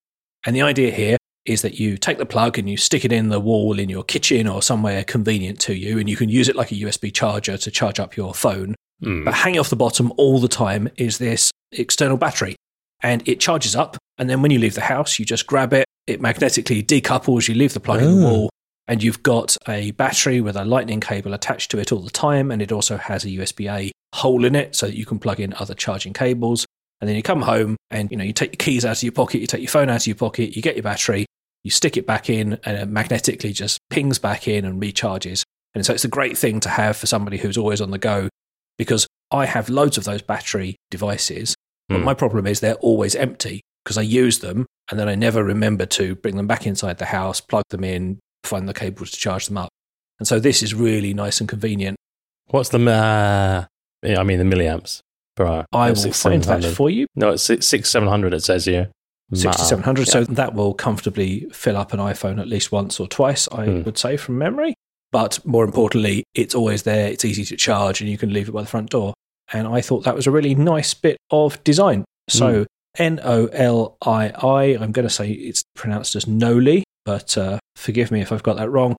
[0.45, 3.29] And the idea here is that you take the plug and you stick it in
[3.29, 6.57] the wall in your kitchen or somewhere convenient to you, and you can use it
[6.57, 8.75] like a USB charger to charge up your phone.
[9.03, 9.25] Mm.
[9.25, 12.57] But hanging off the bottom all the time is this external battery.
[13.03, 13.97] And it charges up.
[14.19, 15.85] And then when you leave the house, you just grab it.
[16.07, 17.49] It magnetically decouples.
[17.49, 18.05] You leave the plug oh.
[18.05, 18.31] in the oh.
[18.31, 18.51] wall.
[18.89, 22.51] And you've got a battery with a lightning cable attached to it all the time.
[22.51, 25.41] And it also has a USB A hole in it so that you can plug
[25.41, 26.65] in other charging cables.
[27.01, 29.13] And then you come home and you know you take your keys out of your
[29.13, 31.27] pocket, you take your phone out of your pocket, you get your battery,
[31.63, 35.43] you stick it back in, and it magnetically just pings back in and recharges.
[35.75, 38.31] And so it's a great thing to have for somebody who's always on the go
[38.79, 41.55] because I have loads of those battery devices,
[41.89, 42.05] but mm.
[42.05, 45.87] my problem is they're always empty because I use them and then I never remember
[45.87, 49.47] to bring them back inside the house, plug them in, find the cables to charge
[49.47, 49.69] them up.
[50.19, 51.97] And so this is really nice and convenient.
[52.49, 53.65] What's the uh,
[54.05, 55.01] I mean the milliamps
[55.35, 55.67] per hour.
[55.73, 57.07] I will find that for you.
[57.15, 58.35] No, it's six, six seven hundred.
[58.35, 58.91] It says here.
[59.35, 60.07] Sixty-seven hundred.
[60.07, 60.13] Yeah.
[60.13, 63.49] So that will comfortably fill up an iPhone at least once or twice.
[63.51, 63.85] I mm.
[63.85, 64.75] would say from memory.
[65.13, 67.09] But more importantly, it's always there.
[67.09, 69.15] It's easy to charge, and you can leave it by the front door.
[69.53, 72.05] And I thought that was a really nice bit of design.
[72.29, 72.67] So mm.
[72.99, 74.63] N O L I I.
[74.81, 78.57] I'm going to say it's pronounced as Nolii, but uh, forgive me if I've got
[78.57, 78.97] that wrong.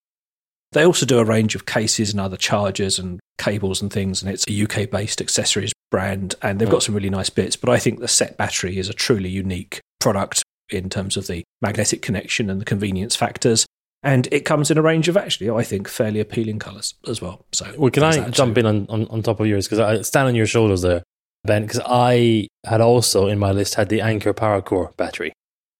[0.74, 4.32] They also do a range of cases and other chargers and cables and things, and
[4.32, 7.56] it's a UK based accessories brand, and they've got some really nice bits.
[7.56, 11.44] But I think the set battery is a truly unique product in terms of the
[11.62, 13.66] magnetic connection and the convenience factors.
[14.08, 17.46] And it comes in a range of actually, I think, fairly appealing colours as well.
[17.52, 18.62] So, well, can I jump too.
[18.62, 21.04] in on, on, on top of yours because I stand on your shoulders there,
[21.44, 21.64] Ben?
[21.64, 25.34] Because I had also in my list had the Anker PowerCore battery,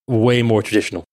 [0.10, 1.06] way more traditional.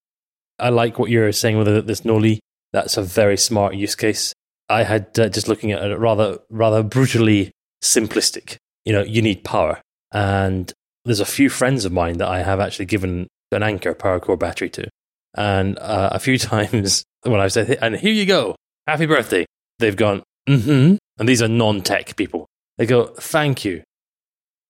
[0.59, 2.39] I like what you're saying with this Nolii.
[2.73, 4.33] That's a very smart use case.
[4.67, 7.51] I had uh, just looking at it rather rather brutally
[7.81, 8.57] simplistic.
[8.83, 9.79] You know, you need power,
[10.11, 10.69] and
[11.05, 14.69] there's a few friends of mine that I have actually given an Anker PowerCore battery
[14.71, 14.89] to,
[15.35, 18.55] and uh, a few times when I've said, "And here you go,
[18.87, 19.45] happy birthday,"
[19.79, 22.47] they've gone, "Mm-hmm," and these are non-tech people.
[22.77, 23.83] They go, "Thank you."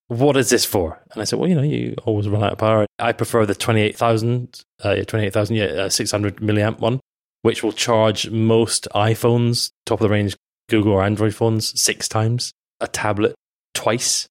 [0.08, 1.02] What is this for?
[1.10, 2.86] And I said, well, you know, you always run out of power.
[2.96, 7.00] I prefer the 28,000, uh, 28,000, yeah, uh, 600 milliamp one
[7.46, 10.34] which will charge most iPhones, top of the range
[10.68, 12.50] Google or Android phones, six times,
[12.80, 13.36] a tablet
[13.72, 14.26] twice.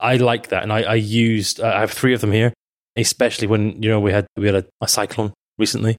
[0.00, 1.60] I like that, and I, I used.
[1.60, 2.54] Uh, I have three of them here,
[2.96, 5.96] especially when you know we had we had a, a cyclone recently.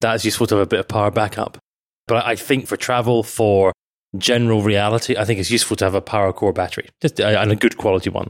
[0.00, 1.58] That's useful to have a bit of power backup.
[2.06, 3.72] But I think for travel, for
[4.16, 7.50] general reality, I think it's useful to have a power core battery, just a, and
[7.50, 8.28] a good quality one.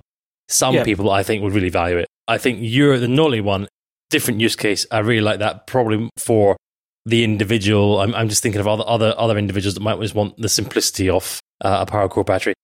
[0.49, 0.85] Some yeah.
[0.85, 2.07] people I think would really value it.
[2.29, 3.69] I think you're the Nolii one,
[4.11, 4.87] different use case.
[4.91, 6.57] I really like that, probably for
[7.05, 8.01] the individual.
[8.01, 11.11] I'm, I'm just thinking of other, other other individuals that might just want the simplicity
[11.11, 12.55] of uh, a PowerCore battery.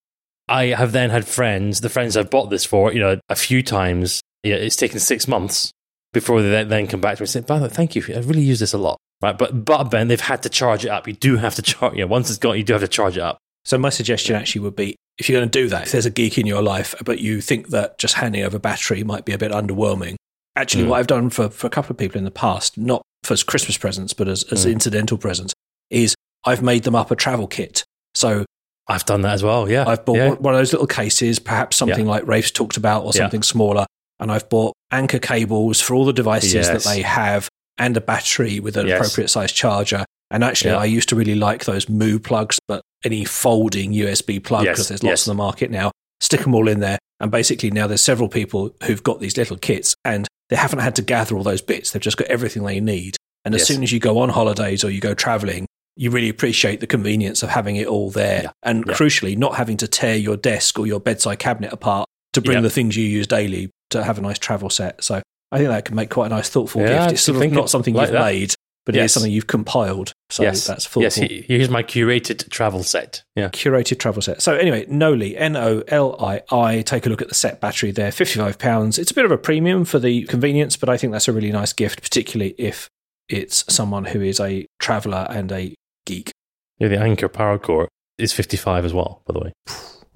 [0.48, 3.62] I have then had friends, the friends I've bought this for, you know, a few
[3.62, 4.20] times.
[4.42, 5.70] Yeah, it's taken six months
[6.12, 8.02] before they then come back to me and say, "By the way, thank you.
[8.08, 10.88] I really use this a lot." Right, but but Ben, they've had to charge it
[10.88, 11.06] up.
[11.06, 11.94] You do have to charge.
[11.94, 13.38] You know, once it's gone, you do have to charge it up.
[13.64, 16.10] So my suggestion actually would be, if you're going to do that, if there's a
[16.10, 19.38] geek in your life, but you think that just handing over battery might be a
[19.38, 20.16] bit underwhelming,
[20.56, 20.88] actually, mm.
[20.88, 23.78] what I've done for, for a couple of people in the past, not for Christmas
[23.78, 24.72] presents, but as, as mm.
[24.72, 25.54] incidental presents,
[25.90, 27.84] is I've made them up a travel kit.
[28.14, 28.44] So
[28.88, 29.70] I've done that as well.
[29.70, 29.84] Yeah.
[29.86, 30.30] I've bought yeah.
[30.30, 32.10] one of those little cases, perhaps something yeah.
[32.10, 33.44] like Rafe's talked about or something yeah.
[33.44, 33.86] smaller.
[34.22, 36.68] And I've bought Anker cables for all the devices yes.
[36.68, 38.98] that they have and a battery with an yes.
[38.98, 40.04] appropriate size charger.
[40.30, 44.62] And actually, I used to really like those Mu plugs, but any folding USB plug,
[44.62, 44.88] because yes.
[44.88, 46.98] there's lots on the market now, stick them all in there.
[47.20, 50.96] And basically, now there's several people who've got these little kits and they haven't had
[50.96, 51.90] to gather all those bits.
[51.90, 53.16] They've just got everything they need.
[53.44, 56.80] And as soon as you go on holidays or you go traveling, you really appreciate
[56.80, 58.42] the convenience of having it all there.
[58.44, 58.50] Yeah.
[58.62, 58.94] And yeah.
[58.94, 62.62] crucially, not having to tear your desk or your bedside cabinet apart to bring yeah.
[62.62, 65.02] the things you use daily to have a nice travel set.
[65.02, 67.12] So I think that can make quite a nice thoughtful gift.
[67.12, 68.24] It's sort of not something like you've that.
[68.24, 68.54] made,
[68.86, 69.02] but yes.
[69.02, 70.12] it is something you've compiled.
[70.30, 70.66] So yes.
[70.66, 71.02] that's thoughtful.
[71.02, 73.22] Yes, here's my curated travel set.
[73.36, 73.48] Yeah.
[73.48, 74.42] Curated travel set.
[74.42, 76.82] So anyway, Nolii, N O L I I.
[76.82, 78.98] Take a look at the set battery there, £55.
[78.98, 81.52] It's a bit of a premium for the convenience, but I think that's a really
[81.52, 82.88] nice gift, particularly if
[83.28, 85.74] it's someone who is a traveller and a
[86.06, 86.32] geek.
[86.78, 87.86] Yeah, the Anker PowerCore
[88.18, 89.52] is 55 as well, by the way.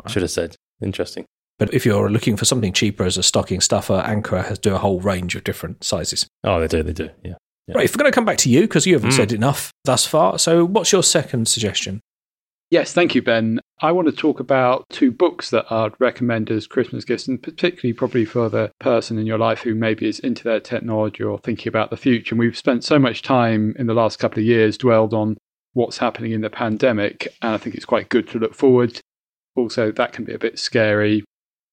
[0.04, 0.56] I should have said.
[0.80, 1.24] Interesting.
[1.58, 4.78] But if you're looking for something cheaper as a stocking stuffer, Anker has do a
[4.78, 6.26] whole range of different sizes.
[6.44, 7.34] Oh, they do, they do, yeah.
[7.66, 7.76] Yeah.
[7.76, 9.16] Right, if we're going to come back to you, because you haven't mm.
[9.16, 10.38] said enough thus far.
[10.38, 12.00] So, what's your second suggestion?
[12.70, 13.60] Yes, thank you, Ben.
[13.80, 17.92] I want to talk about two books that I'd recommend as Christmas gifts, and particularly
[17.92, 21.68] probably for the person in your life who maybe is into their technology or thinking
[21.68, 22.34] about the future.
[22.34, 25.36] And we've spent so much time in the last couple of years dwelled on
[25.74, 29.00] what's happening in the pandemic, and I think it's quite good to look forward.
[29.54, 31.24] Also, that can be a bit scary.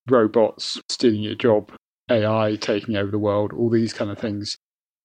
[0.09, 1.71] Robots stealing your job,
[2.09, 4.57] AI taking over the world, all these kind of things.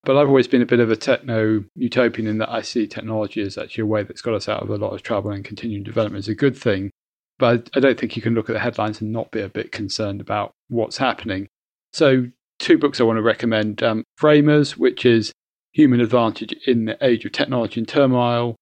[0.04, 3.40] But I've always been a bit of a techno utopian in that I see technology
[3.42, 5.84] as actually a way that's got us out of a lot of trouble and continuing
[5.84, 6.90] development is a good thing.
[7.38, 9.70] But I don't think you can look at the headlines and not be a bit
[9.70, 11.48] concerned about what's happening.
[11.92, 12.26] So,
[12.58, 15.32] two books I want to recommend um, Framers, which is
[15.72, 18.56] Human Advantage in the Age of Technology and Turmoil.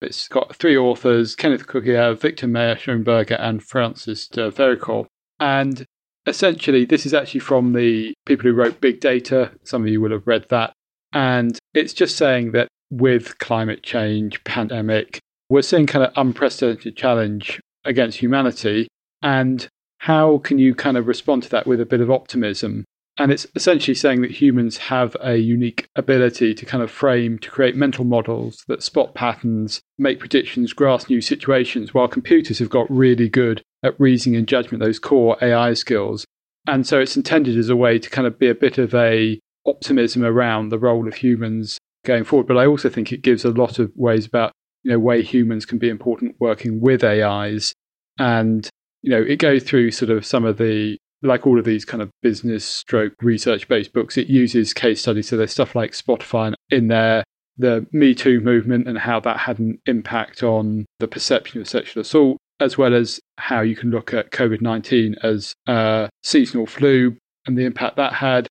[0.00, 5.06] It's got three authors Kenneth Cukier, Viktor Mayer-Schönberger, and Francis Vericourt.
[5.40, 5.84] And
[6.26, 9.52] essentially, this is actually from the people who wrote Big Data.
[9.64, 10.72] Some of you will have read that.
[11.12, 15.18] And it's just saying that with climate change, pandemic,
[15.48, 18.88] we're seeing kind of unprecedented challenge against humanity.
[19.22, 19.66] And
[19.98, 22.84] how can you kind of respond to that with a bit of optimism?
[23.18, 27.50] And it's essentially saying that humans have a unique ability to kind of frame, to
[27.50, 32.90] create mental models that spot patterns, make predictions, grasp new situations, while computers have got
[32.90, 36.24] really good at reasoning and judgment, those core AI skills.
[36.66, 39.38] And so it's intended as a way to kind of be a bit of a
[39.66, 42.46] optimism around the role of humans going forward.
[42.46, 45.64] But I also think it gives a lot of ways about, you know, way humans
[45.64, 47.72] can be important working with AIs.
[48.18, 48.68] And,
[49.02, 52.02] you know, it goes through sort of some of the like all of these kind
[52.02, 55.28] of business stroke research based books, it uses case studies.
[55.28, 57.24] So there's stuff like Spotify in there,
[57.56, 62.02] the Me Too movement and how that had an impact on the perception of sexual
[62.02, 67.16] assault, as well as how you can look at COVID 19 as a seasonal flu
[67.46, 68.48] and the impact that had,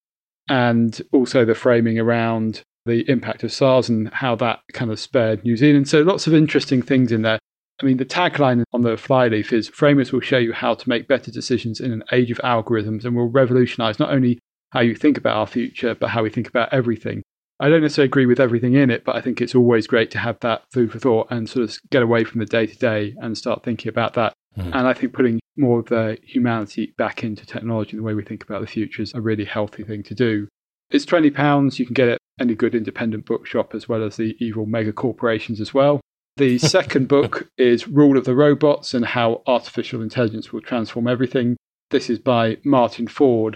[0.50, 5.44] and also the framing around the impact of SARS and how that kind of spared
[5.44, 5.88] New Zealand.
[5.88, 7.39] So lots of interesting things in there.
[7.82, 11.08] I mean, the tagline on the flyleaf is Framers will show you how to make
[11.08, 14.39] better decisions in an age of algorithms and will revolutionize not only
[14.70, 17.22] how you think about our future, but how we think about everything.
[17.60, 20.18] I don't necessarily agree with everything in it, but I think it's always great to
[20.18, 23.15] have that food for thought and sort of get away from the day to day
[23.20, 24.34] and start thinking about that.
[24.58, 24.76] Mm.
[24.76, 28.24] And I think putting more of the humanity back into technology and the way we
[28.24, 30.48] think about the future is a really healthy thing to do.
[30.89, 31.80] It's £20.
[31.80, 35.62] You can get it any good independent bookshop as well as the evil mega corporations
[35.62, 36.02] as well.
[36.38, 41.56] The second book is Rule of the Robots and How Artificial Intelligence Will Transform Everything.
[41.91, 43.56] This is by Martin Ford.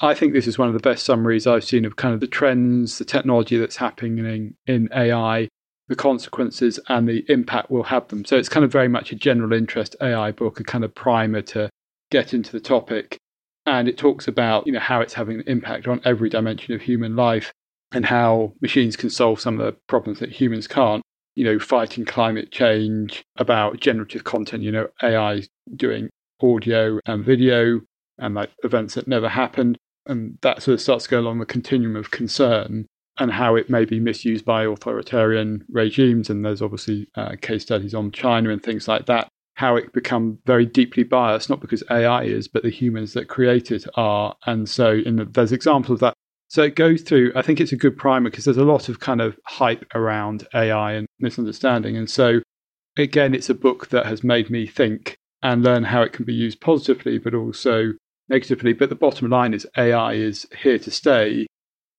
[0.00, 2.28] I think this is one of the best summaries I've seen of kind of the
[2.28, 5.48] trends, the technology that's happening in, AI,
[5.88, 8.24] the consequences, and the impact we'll have them.
[8.24, 11.42] So it's kind of very much a general interest AI book, a kind of primer
[11.42, 11.68] to
[12.10, 13.18] get into the topic.
[13.66, 16.82] And it talks about you know how it's having an impact on every dimension of
[16.82, 17.52] human life
[17.92, 21.02] and how machines can solve some of the problems that humans can't
[21.38, 25.40] you know, fighting climate change, about generative content, you know, AI
[25.76, 26.10] doing
[26.42, 27.80] audio and video
[28.18, 29.78] and like events that never happened.
[30.08, 32.86] And that sort of starts to go along the continuum of concern
[33.20, 36.30] and how it may be misused by authoritarian regimes.
[36.30, 39.28] And there's obviously uh, case studies on China and things like that.
[39.54, 43.72] How it become very deeply biased, not because AI is, but the humans that create
[43.72, 44.36] it are.
[44.46, 46.14] And so, in the, there's examples of that
[46.48, 49.00] so it goes through, I think it's a good primer because there's a lot of
[49.00, 51.94] kind of hype around AI and misunderstanding.
[51.96, 52.40] And so,
[52.96, 56.32] again, it's a book that has made me think and learn how it can be
[56.32, 57.92] used positively, but also
[58.28, 58.72] negatively.
[58.72, 61.46] But the bottom line is AI is here to stay.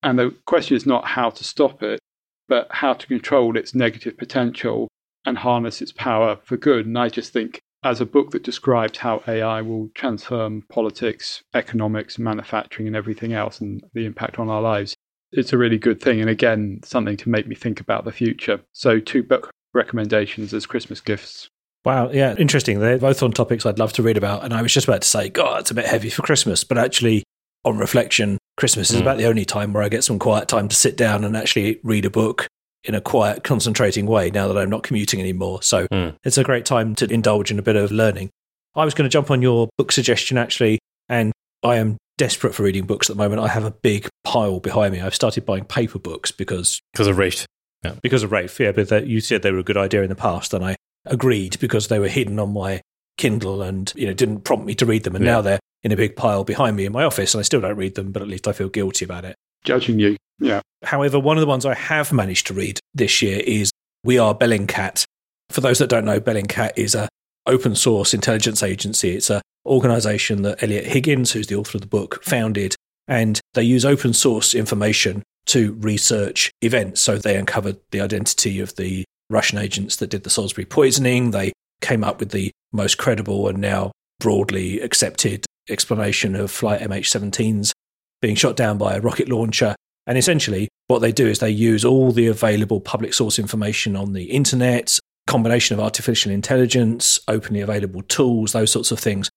[0.01, 1.99] And the question is not how to stop it,
[2.47, 4.87] but how to control its negative potential
[5.25, 6.85] and harness its power for good.
[6.85, 12.19] And I just think as a book that describes how AI will transform politics, economics,
[12.19, 14.95] manufacturing, and everything else, and the impact on our lives.
[15.31, 16.19] It's a really good thing.
[16.21, 18.61] And again, something to make me think about the future.
[18.73, 21.49] So, two book recommendations as Christmas gifts.
[21.85, 22.79] Wow, yeah, interesting.
[22.79, 24.43] They're both on topics I'd love to read about.
[24.43, 26.63] And I was just about to say, God, it's a bit heavy for Christmas.
[26.63, 27.23] But actually,
[27.63, 29.01] on reflection, Christmas is mm.
[29.01, 31.79] about the only time where I get some quiet time to sit down and actually
[31.83, 32.47] read a book
[32.83, 35.61] in a quiet, concentrating way now that I'm not commuting anymore.
[35.61, 36.15] So mm.
[36.23, 38.29] it's a great time to indulge in a bit of learning.
[38.75, 41.31] I was going to jump on your book suggestion actually, and
[41.63, 43.41] I am desperate for reading books at the moment.
[43.41, 45.01] I have a big pile behind me.
[45.01, 47.45] I've started buying paper books because because of Rafe.
[47.83, 47.95] Yeah.
[48.01, 48.71] Because of Rafe, yeah.
[48.71, 50.75] But you said they were a good idea in the past, and I
[51.09, 52.81] agreed because they were hidden on my
[53.17, 55.31] Kindle and you know didn't prompt me to read them, and yeah.
[55.31, 57.75] now they're in a big pile behind me in my office, and I still don't
[57.75, 59.35] read them, but at least I feel guilty about it.
[59.63, 60.17] Judging you.
[60.39, 60.61] Yeah.
[60.83, 63.71] However, one of the ones I have managed to read this year is
[64.03, 65.03] We Are Bellingcat.
[65.49, 67.09] For those that don't know, Bellingcat is a
[67.45, 69.15] open source intelligence agency.
[69.15, 72.75] It's an organization that Eliot Higgins, who's the author of the book, founded,
[73.07, 77.01] and they use open source information to research events.
[77.01, 81.31] So they uncovered the identity of the Russian agents that did the Salisbury poisoning.
[81.31, 87.73] They came up with the most credible and now broadly accepted explanation of flight MH17's
[88.21, 89.75] being shot down by a rocket launcher.
[90.07, 94.13] And essentially, what they do is they use all the available public source information on
[94.13, 99.29] the internet, combination of artificial intelligence, openly available tools, those sorts of things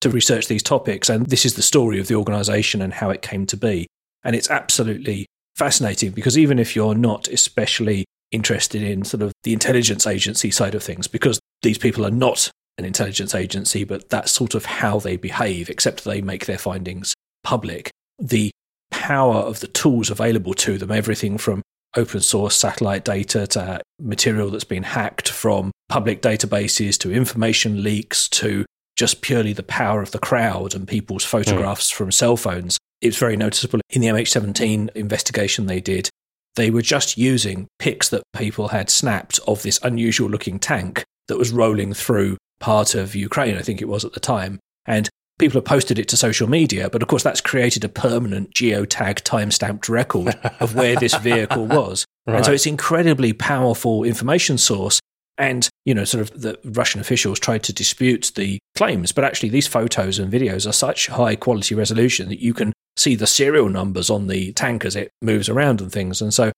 [0.00, 1.08] to research these topics.
[1.08, 3.86] And this is the story of the organization and how it came to be.
[4.24, 9.52] And it's absolutely fascinating because even if you're not especially interested in sort of the
[9.52, 14.32] intelligence agency side of things, because these people are not an intelligence agency, but that's
[14.32, 18.50] sort of how they behave, except they make their findings public the
[18.90, 21.62] power of the tools available to them, everything from
[21.96, 28.28] open source satellite data to material that's been hacked from public databases to information leaks
[28.28, 28.64] to
[28.96, 31.28] just purely the power of the crowd and people's hmm.
[31.28, 31.94] photographs mm.
[31.94, 32.78] from cell phones.
[33.02, 36.08] It's very noticeable in the MH17 investigation they did.
[36.56, 41.38] They were just using pics that people had snapped of this unusual looking tank that
[41.38, 44.58] was rolling through part of Ukraine, I think it was at the time.
[44.86, 48.54] And people have posted it to social media, but of course that's created a permanent
[48.54, 52.04] geotag time-stamped record of where this vehicle was.
[52.26, 52.36] Right.
[52.36, 55.00] And so it's incredibly powerful information source.
[55.38, 59.50] And, you know, sort of the Russian officials tried to dispute the claims, but actually
[59.50, 63.68] these photos and videos are such high quality resolution that you can see the serial
[63.68, 66.22] numbers on the tank as it moves around and things.
[66.22, 66.52] And so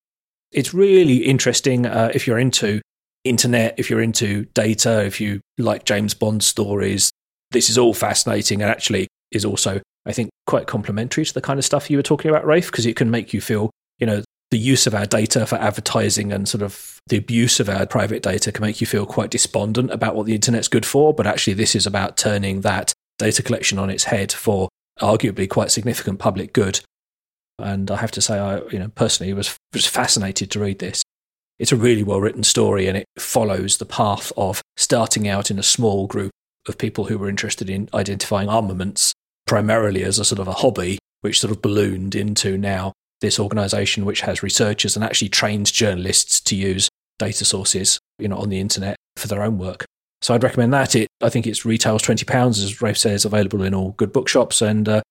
[0.52, 2.80] it's really interesting uh, if you're into
[3.24, 7.10] internet, if you're into data, if you like James Bond stories.
[7.50, 11.58] This is all fascinating and actually is also, I think, quite complementary to the kind
[11.58, 14.22] of stuff you were talking about, Rafe, because it can make you feel, you know,
[14.50, 18.22] the use of our data for advertising and sort of the abuse of our private
[18.22, 21.12] data can make you feel quite despondent about what the internet's good for.
[21.12, 24.68] But actually, this is about turning that data collection on its head for
[25.00, 26.80] arguably quite significant public good.
[27.58, 31.02] And I have to say, I you know personally was was fascinated to read this.
[31.58, 35.58] It's a really well written story, and it follows the path of starting out in
[35.58, 36.30] a small group
[36.68, 39.12] of people who were interested in identifying armaments,
[39.46, 44.04] primarily as a sort of a hobby, which sort of ballooned into now this organization
[44.04, 48.60] which has researchers and actually trains journalists to use data sources you know on the
[48.60, 49.84] internet for their own work
[50.20, 50.94] so i'd recommend that.
[50.94, 54.62] It i think it's retails 20 pounds as rafe says available in all good bookshops.
[54.62, 55.02] And uh,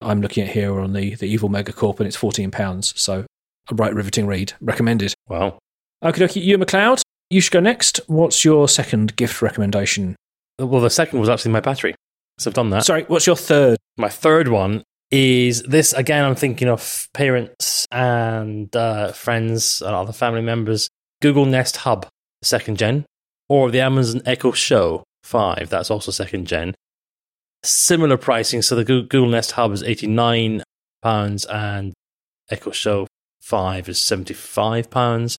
[0.00, 2.98] i'm looking at here on the the evil megacorp and it's 14 pounds.
[3.00, 3.26] So
[3.70, 5.14] a right riveting read recommended.
[5.28, 5.58] Wow.
[6.02, 8.00] Okay okay Ewan MacLeod you should go next.
[8.06, 10.16] What's your second gift recommendation?
[10.58, 11.94] Well the second was actually my battery.
[12.38, 12.84] So i've done that.
[12.84, 13.78] Sorry what's your third?
[13.96, 15.92] My third one is this.
[15.92, 16.24] Again?
[16.24, 20.88] I'm thinking of parents and uh, friends and other family members.
[21.20, 22.06] Google Nest Hub,
[22.42, 23.04] second gen,
[23.48, 26.74] or the Amazon Echo Show 5, that's also second gen.
[27.62, 28.62] Similar pricing.
[28.62, 30.62] So the Google Nest Hub is £89
[31.04, 31.92] and
[32.50, 33.06] Echo Show
[33.42, 35.36] 5 is £75.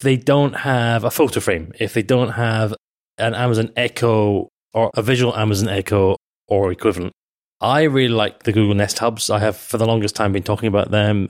[0.00, 1.72] They don't have a photo frame.
[1.78, 2.74] If they don't have
[3.18, 6.16] an Amazon Echo or a visual Amazon Echo
[6.48, 7.12] or equivalent,
[7.60, 9.30] I really like the Google Nest Hubs.
[9.30, 11.28] I have for the longest time been talking about them.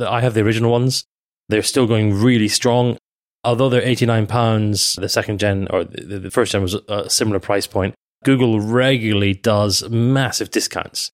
[0.00, 1.04] I have the original ones.
[1.48, 2.96] They're still going really strong.
[3.42, 7.66] Although they're £89, the second gen or the, the first gen was a similar price
[7.66, 7.94] point.
[8.22, 11.10] Google regularly does massive discounts.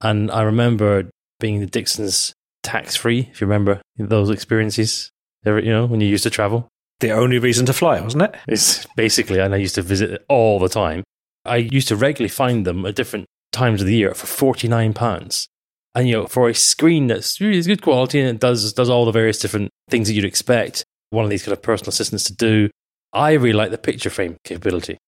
[0.00, 5.10] And I remember being the Dixon's tax free, if you remember those experiences,
[5.44, 6.68] you know, when you used to travel.
[7.00, 8.34] The only reason to fly, wasn't it?
[8.48, 11.04] It's basically, and I used to visit it all the time.
[11.44, 15.46] I used to regularly find them at different times of the year for £49.
[15.94, 19.04] And, you know, for a screen that's really good quality and it does, does all
[19.04, 22.34] the various different things that you'd expect one of these kind of personal assistants to
[22.34, 22.70] do,
[23.12, 24.98] I really like the picture frame capability.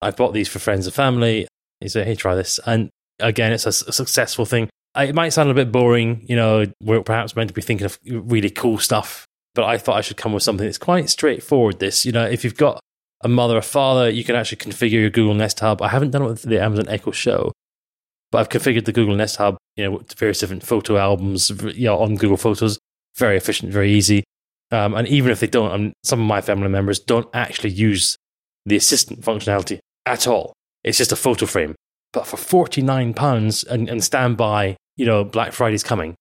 [0.00, 1.46] I bought these for friends and family.
[1.80, 2.58] He said, hey, try this.
[2.66, 4.68] And again, it's a, a successful thing.
[4.96, 7.98] It might sound a bit boring, you know, we're perhaps meant to be thinking of
[8.04, 11.78] really cool stuff, but I thought I should come with something that's quite straightforward.
[11.78, 12.80] This, you know, if you've got
[13.22, 15.82] a mother a father, you can actually configure your Google Nest Hub.
[15.82, 17.52] I haven't done it with the Amazon Echo Show,
[18.32, 21.84] but I've configured the Google Nest Hub, you know, with various different photo albums, you
[21.84, 22.78] know, on Google Photos.
[23.16, 24.24] Very efficient, very easy.
[24.70, 28.16] Um, and even if they don't, some of my family members don't actually use
[28.66, 30.52] the assistant functionality at all.
[30.84, 31.74] It's just a photo frame.
[32.12, 36.14] But for £49 and, and stand by, you know, Black Friday's coming,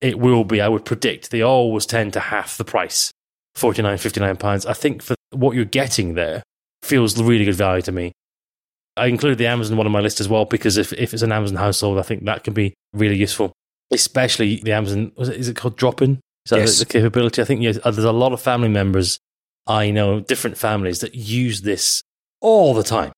[0.00, 3.10] it will be, I would predict, they always tend to half the price.
[3.54, 4.66] 49 £59.
[4.66, 6.42] I think for what you're getting there
[6.82, 8.12] feels really good value to me.
[8.96, 11.32] I included the Amazon one on my list as well because if, if it's an
[11.32, 13.52] Amazon household, I think that can be really useful.
[13.90, 16.20] Especially the Amazon, was it, is it called Drop In?
[16.50, 16.78] That yes.
[16.78, 17.40] the, capability?
[17.40, 19.18] I think yeah, uh, there's a lot of family members
[19.66, 22.02] I know, different families that use this
[22.40, 23.12] all the time.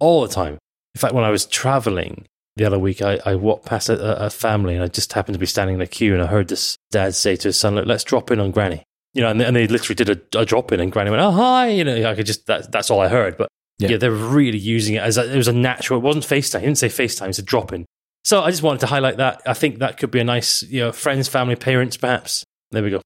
[0.00, 0.58] All the time.
[0.94, 4.30] In fact, when I was traveling the other week, I, I walked past a, a,
[4.30, 6.76] family and I just happened to be standing in a queue and I heard this
[6.90, 8.84] dad say to his son, Look, let's drop in on granny.
[9.14, 11.22] You know, and they, and they literally did a, a, drop in and granny went,
[11.22, 11.68] oh, hi.
[11.68, 13.36] You know, I could just, that, that's all I heard.
[13.36, 13.90] But yeah.
[13.90, 16.60] yeah, they're really using it as a, it was a natural, it wasn't FaceTime.
[16.60, 17.84] He didn't say FaceTime, it's a drop in.
[18.24, 19.42] So I just wanted to highlight that.
[19.44, 22.44] I think that could be a nice, you know, friends, family, parents, perhaps.
[22.72, 23.00] There we go.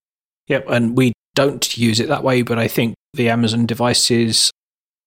[0.48, 4.50] Yep, and we don't use it that way, but I think the Amazon devices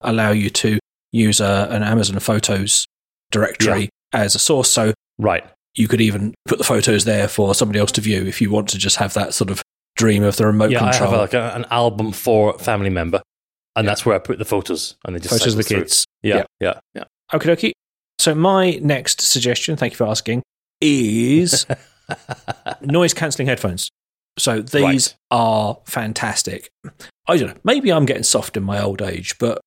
[0.02, 0.80] allow you to
[1.12, 2.86] use a, an Amazon Photos
[3.32, 4.22] directory yeah.
[4.22, 4.70] as a source.
[4.70, 5.44] So right,
[5.76, 8.70] you could even put the photos there for somebody else to view if you want
[8.70, 9.62] to just have that sort of
[9.96, 11.10] dream of the remote yeah, control.
[11.10, 13.22] I have like a, an album for a family member,
[13.76, 13.92] and yeah.
[13.92, 16.06] that's where I put the photos, and they just photos of the kids.
[16.22, 17.04] Yeah, yeah, yeah, yeah.
[17.34, 17.74] Okay, okay.
[18.18, 20.44] So my next suggestion, thank you for asking,
[20.82, 21.66] is
[22.82, 23.90] noise cancelling headphones.
[24.38, 25.38] So these right.
[25.38, 26.70] are fantastic.
[27.28, 27.62] I don't know.
[27.64, 29.60] Maybe I'm getting soft in my old age, but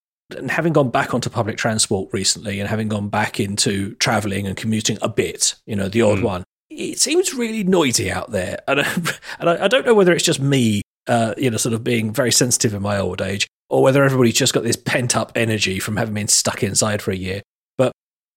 [0.48, 4.98] having gone back onto public transport recently and having gone back into traveling and commuting
[5.02, 6.24] a bit, you know, the odd mm.
[6.24, 8.58] one, it seems really noisy out there.
[8.66, 8.80] And,
[9.38, 12.12] and I, I don't know whether it's just me, uh, you know, sort of being
[12.12, 15.78] very sensitive in my old age, or whether everybody's just got this pent up energy
[15.78, 17.42] from having been stuck inside for a year.
[17.76, 17.92] But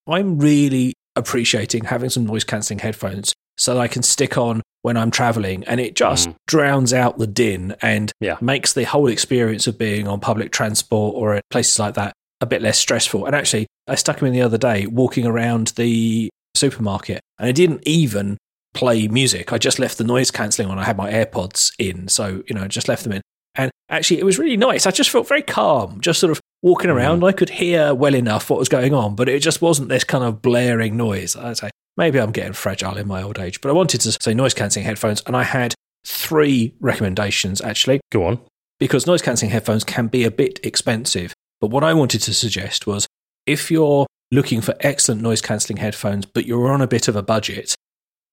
[0.07, 4.97] I'm really appreciating having some noise cancelling headphones so that I can stick on when
[4.97, 6.35] I'm traveling, and it just Mm.
[6.47, 8.37] drowns out the din and Yeah.
[8.41, 12.45] makes the whole experience of being on public transport or at places like that a
[12.45, 13.25] bit less stressful.
[13.25, 17.51] And actually, I stuck him in the other day walking around the supermarket, and I
[17.51, 18.37] didn't even
[18.73, 19.53] play music.
[19.53, 20.77] I just left the noise cancelling on.
[20.77, 23.21] I had my AirPods in, so you know, I just left them in.
[23.57, 24.85] And actually, it was really nice.
[24.85, 27.23] I just felt very calm, just sort of walking around.
[27.23, 30.23] I could hear well enough what was going on, but it just wasn't this kind
[30.25, 31.35] of blaring noise.
[31.37, 34.33] I'd say maybe I'm getting fragile in my old age, but I wanted to say
[34.33, 35.73] noise cancelling headphones, and I had
[36.05, 38.39] three recommendations actually Go on.
[38.79, 41.33] because noise cancelling headphones can be a bit expensive.
[41.61, 43.07] But what I wanted to suggest was
[43.45, 47.23] if you're looking for excellent noise cancelling headphones, but you're on a bit of a
[47.23, 47.75] budget,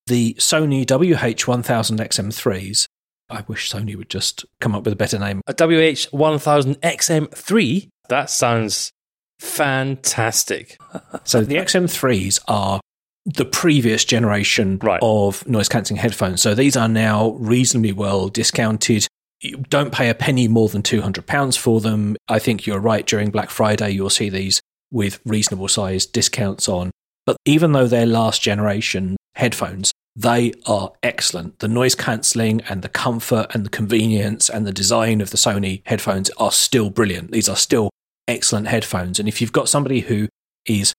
[0.07, 2.85] the Sony WH1000XM3s,
[3.29, 5.41] I wish Sony would just come up with a better name.
[5.47, 7.87] A WH1000XM3?
[8.09, 8.91] That sounds
[9.39, 10.77] fantastic.
[11.23, 12.81] So the XM3s are
[13.25, 14.99] the previous generation Right.
[15.01, 16.41] of noise cancelling headphones.
[16.41, 19.07] So these are now reasonably well discounted.
[19.41, 22.15] You don't pay a penny more than £200 for them.
[22.27, 23.05] I think you're right.
[23.05, 24.61] During Black Friday, you'll see these
[24.91, 26.91] with reasonable sized discounts on.
[27.25, 31.59] But even though they're last generation headphones, they are excellent.
[31.59, 35.81] The noise cancelling and the comfort and the convenience and the design of the Sony
[35.85, 37.31] headphones are still brilliant.
[37.31, 37.89] These are still
[38.27, 39.19] excellent headphones.
[39.19, 40.27] And if you've got somebody who
[40.67, 40.93] is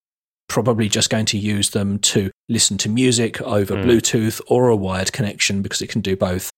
[0.48, 3.84] probably just going to use them to listen to music over Mm.
[3.84, 6.50] Bluetooth or a wired connection because it can do both,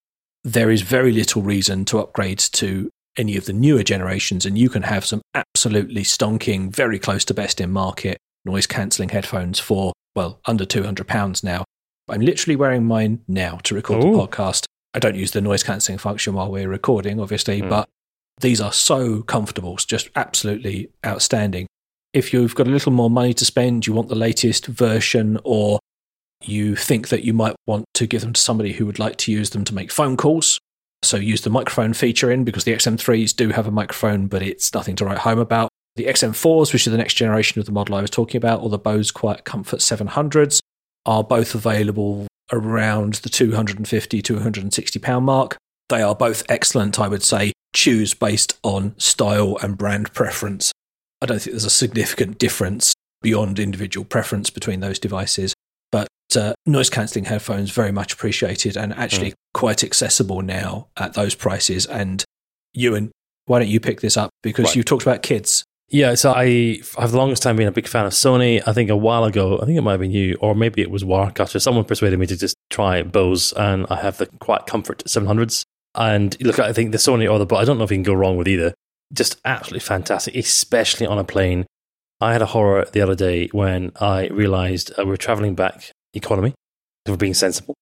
[0.45, 4.45] there is very little reason to upgrade to any of the newer generations.
[4.45, 9.09] And you can have some absolutely stonking, very close to best in market noise cancelling
[9.09, 11.65] headphones for, well, under £200 now.
[12.09, 14.13] I'm literally wearing mine now to record Ooh.
[14.13, 14.67] the podcast.
[14.95, 17.69] I don't use the noise cancelling function while we're recording, obviously, Mm.
[17.69, 17.89] but
[18.41, 21.67] these are so comfortable, just absolutely outstanding.
[22.17, 25.79] If you've got a little more money to spend, you want the latest version, or
[26.43, 29.33] you think that you might want to give them to somebody who would like to
[29.33, 30.59] use them to make phone calls,
[31.03, 34.73] so use the microphone feature in because the XM3s do have a microphone, but it's
[34.73, 35.69] nothing to write home about.
[35.97, 38.71] The XM4s, which are the next generation of the model I was talking about, or
[38.71, 40.59] the Bose Quiet Comfort 700s,
[41.05, 45.59] are both available around the 250 260 pound mark.
[45.91, 47.53] They are both excellent, I would say.
[47.75, 50.73] Choose based on style and brand preference.
[51.23, 55.55] I don't think there's a significant difference beyond individual preference between those devices.
[55.91, 61.35] But uh, noise cancelling headphones very much appreciated and actually quite accessible now at those
[61.35, 61.87] prices.
[61.87, 62.25] And
[62.75, 63.13] Ewan,
[63.47, 64.31] why don't you pick this up?
[64.43, 64.77] Because Right.
[64.77, 65.65] you talked about kids.
[65.89, 68.61] Yeah, so I have the longest time been a big fan of Sony.
[68.67, 70.91] I think a while ago, I think it might have been you, or maybe it
[70.91, 71.63] was Wirecutter.
[71.63, 75.63] Someone persuaded me to just try Bose, and I have the Quiet Comfort 700s.
[75.95, 78.03] And look, I think the Sony or the, but I don't know if you can
[78.03, 78.75] go wrong with either.
[79.13, 81.67] Just absolutely fantastic, especially on a plane.
[82.21, 85.93] I had a horror the other day when I realized uh, we were traveling back
[86.15, 86.55] economy,
[87.07, 87.75] we we're being sensible,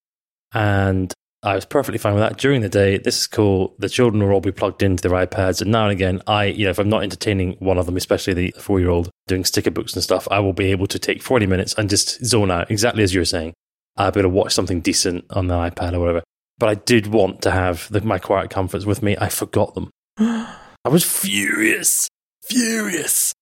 [0.53, 1.13] and
[1.43, 2.99] I was perfectly fine with that during the day.
[2.99, 3.75] This is cool.
[3.79, 6.65] The children will all be plugged into their iPads, and now and again, I, you
[6.65, 9.71] know, if I'm not entertaining one of them, especially the four year old doing sticker
[9.71, 12.71] books and stuff, I will be able to take 40 minutes and just zone out,
[12.71, 13.55] exactly as you were saying.
[13.97, 16.23] I'll be able to watch something decent on the iPad or whatever.
[16.59, 19.17] But I did want to have the, my quiet comforts with me.
[19.21, 19.91] I forgot them.
[20.85, 22.09] I was furious,
[22.43, 23.33] furious.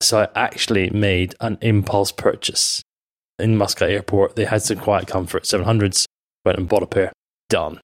[0.00, 2.82] So I actually made an impulse purchase
[3.38, 4.36] in Muscat Airport.
[4.36, 6.04] They had some quiet comfort 700s.
[6.44, 7.12] Went and bought a pair.
[7.48, 7.80] Done.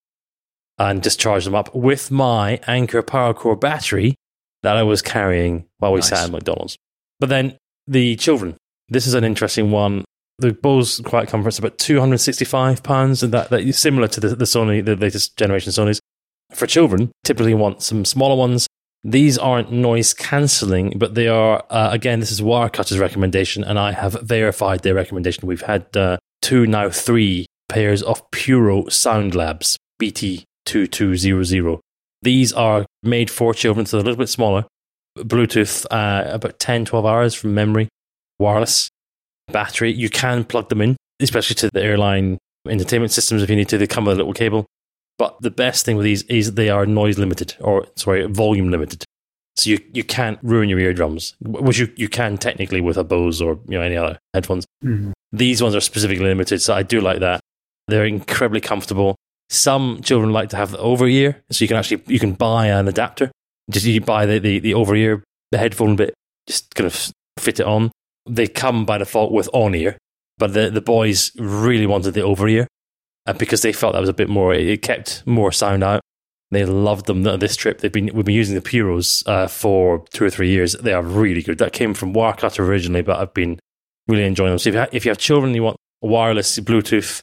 [0.79, 4.15] And just charged them up with my Anker PowerCore battery
[4.63, 6.09] that I was carrying while we Nice.
[6.09, 6.77] sat at McDonald's.
[7.21, 8.57] But then the children.
[8.89, 10.05] This is an interesting one.
[10.39, 14.21] The Bose Quiet Comfort's about two hundred sixty-five pounds, and that, that is similar to
[14.21, 16.01] the, the Sony, the latest generation Sony's.
[16.53, 18.67] For children, typically want some smaller ones.
[19.05, 21.63] These aren't noise cancelling, but they are.
[21.69, 25.47] Uh, again, this is Wirecutter's recommendation, and I have verified their recommendation.
[25.47, 31.81] We've had uh, two, now three pairs of Puro Sound Labs BT2200.
[32.23, 34.65] These are made for children, so they're a little bit smaller.
[35.19, 37.89] Bluetooth, uh, about 10, 12 hours from memory,
[38.39, 38.89] wireless
[39.49, 39.93] battery.
[39.93, 43.77] You can plug them in, especially to the airline entertainment systems if you need to.
[43.77, 44.65] They come with a little cable.
[45.19, 49.05] But the best thing with these is they are noise limited, or sorry, volume limited.
[49.57, 53.41] So you, you can't ruin your eardrums, which you, you can technically with a Bose
[53.41, 54.67] or you know any other headphones.
[54.85, 55.13] Mhm.
[55.33, 57.41] These ones are specifically limited, so I do like that.
[57.87, 59.15] They're incredibly comfortable.
[59.51, 62.67] Some children like to have the over ear, so you can actually you can buy
[62.67, 63.31] an adapter.
[63.71, 66.15] Just you buy the, the, the over ear, the headphone bit,
[66.49, 67.93] just kind of fit it on.
[68.29, 69.97] They come by default with on ear,
[70.39, 72.67] but the the boys really wanted the over ear
[73.27, 74.55] uh, because they felt that was a bit more.
[74.55, 76.01] It kept more sound out.
[76.51, 77.81] They loved them this trip.
[77.81, 80.75] They've been we've been using the Puros uh, for two or three years.
[80.75, 81.59] They are really good.
[81.59, 83.59] That came from Wirecutter originally, but I've been
[84.07, 84.59] really enjoying them.
[84.59, 87.23] So if you have, if you have children, you want wireless Bluetooth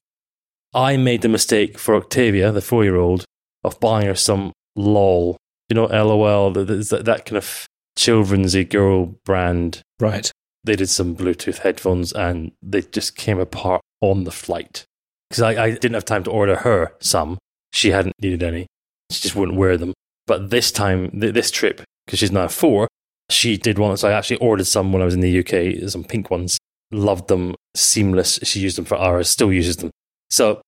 [0.73, 3.25] I made the mistake for Octavia, the four year old,
[3.63, 5.37] of buying her some LOL.
[5.69, 7.65] You know, LOL, that, that kind of
[7.97, 9.81] children's girl brand.
[9.99, 10.31] Right.
[10.63, 14.85] They did some Bluetooth headphones and they just came apart on the flight.
[15.31, 17.37] Because I, I didn't have time to order her some.
[17.71, 18.67] She hadn't needed any.
[19.09, 19.93] She just wouldn't wear them.
[20.27, 22.89] But this time, th- this trip, because she's now four,
[23.29, 23.95] she did one.
[23.95, 26.57] So I actually ordered some when I was in the UK, some pink ones.
[26.91, 28.39] Loved them, seamless.
[28.43, 29.91] She used them for hours, still uses them.
[30.29, 30.61] So,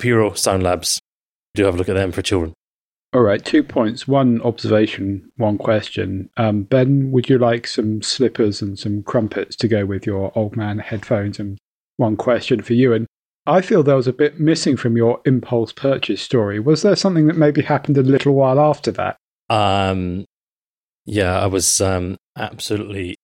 [0.00, 0.98] Puro Sound Labs,
[1.54, 2.54] do have a look at them for children.
[3.12, 4.08] All right, two points.
[4.08, 6.30] One observation, one question.
[6.38, 10.56] Um, ben, would you like some slippers and some crumpets to go with your old
[10.56, 11.38] man headphones?
[11.38, 11.58] And
[11.98, 12.94] one question for you.
[12.94, 13.06] And
[13.48, 16.60] I feel there was a bit missing from your impulse purchase story.
[16.60, 19.16] Was there something that maybe happened a little while after that?
[19.48, 20.26] Um,
[21.06, 23.16] yeah, I was um, absolutely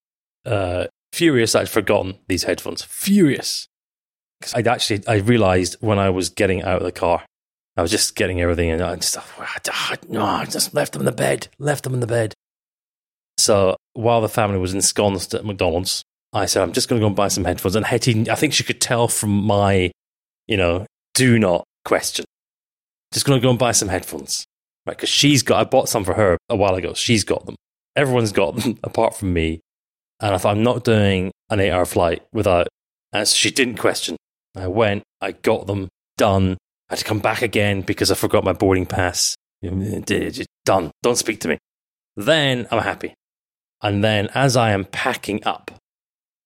[0.47, 2.83] uh, furious I'd forgotten these headphones.
[2.83, 3.69] Furious.
[4.41, 7.25] Because I'd actually, I realized when I was getting out of the car,
[7.77, 9.19] I was just getting everything and I just,
[10.09, 12.33] no, I just left them in the bed, left them in the bed.
[13.37, 16.03] So while the family was ensconced at McDonald's,
[16.33, 17.77] I said, I'm just going to go and buy some headphones.
[17.77, 19.91] And Hetty, I think she could tell from my,
[20.47, 22.25] you know, do not question.
[23.13, 24.45] Just going to go and buy some headphones.
[24.87, 24.97] Right.
[24.97, 26.95] Because she's got, I bought some for her a while ago.
[26.95, 27.57] She's got them.
[27.97, 29.61] Everyone's got them apart from me.
[30.21, 32.69] And I thought, I'm not doing an eight hour flight without.
[33.13, 34.17] And so she didn't question.
[34.57, 36.57] I went, I got them done.
[36.89, 39.35] I had to come back again because I forgot my boarding pass.
[40.65, 40.91] Done.
[41.03, 41.59] Don't speak to me.
[42.17, 43.15] Then I'm happy.
[43.83, 45.71] And then as I am packing up,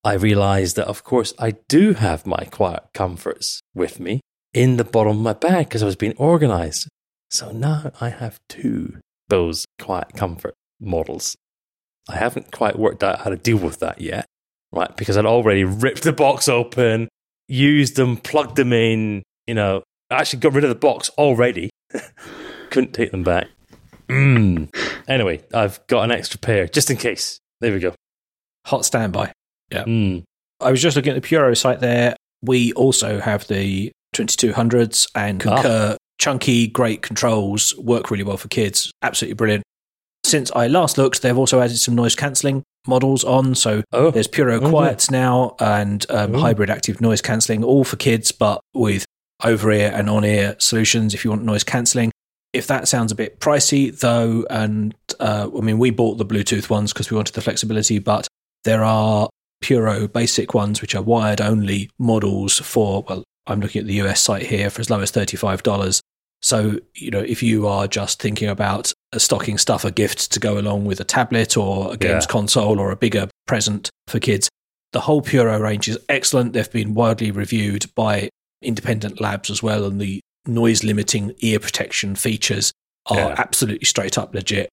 [0.04, 4.20] I realized that, of course, I do have my quiet comforts with me
[4.54, 6.88] in the bottom of my bag because I was being organized.
[7.30, 11.36] So now I have two those quiet comfort models.
[12.08, 14.24] I haven't quite worked out how to deal with that yet,
[14.72, 14.96] right?
[14.96, 17.08] Because I'd already ripped the box open,
[17.46, 21.68] used them, plugged them in, you know, I actually got rid of the box already.
[22.70, 23.48] Couldn't take them back.
[24.08, 24.74] Mm.
[25.06, 27.38] Anyway, I've got an extra pair just in case.
[27.60, 27.94] There we go.
[28.66, 29.32] Hot standby.
[29.70, 29.84] Yeah.
[29.84, 30.24] Mm.
[30.60, 32.16] I was just looking at the Puro site there.
[32.42, 35.54] We also have the 2200s and ah.
[35.54, 35.92] concur.
[35.94, 35.96] Ah.
[36.18, 38.90] Chunky, great controls, work really well for kids.
[39.02, 39.62] Absolutely brilliant.
[40.24, 43.54] Since I last looked, they've also added some noise cancelling models on.
[43.54, 44.10] So oh.
[44.10, 44.70] there's Puro mm-hmm.
[44.70, 49.04] Quiets now and um, hybrid active noise cancelling, all for kids, but with
[49.44, 52.10] over ear and on ear solutions if you want noise cancelling.
[52.52, 56.70] If that sounds a bit pricey, though, and uh, I mean, we bought the Bluetooth
[56.70, 58.26] ones because we wanted the flexibility, but
[58.64, 59.28] there are
[59.60, 64.20] Puro basic ones, which are wired only models for, well, I'm looking at the US
[64.20, 66.00] site here for as low as $35.
[66.40, 70.40] So, you know, if you are just thinking about a stocking stuff, a gift to
[70.40, 72.32] go along with a tablet or a games yeah.
[72.32, 74.48] console or a bigger present for kids,
[74.92, 76.52] the whole Puro range is excellent.
[76.52, 78.28] They've been widely reviewed by
[78.62, 82.72] independent labs as well, and the noise limiting ear protection features
[83.06, 83.34] are yeah.
[83.36, 84.68] absolutely straight up legit.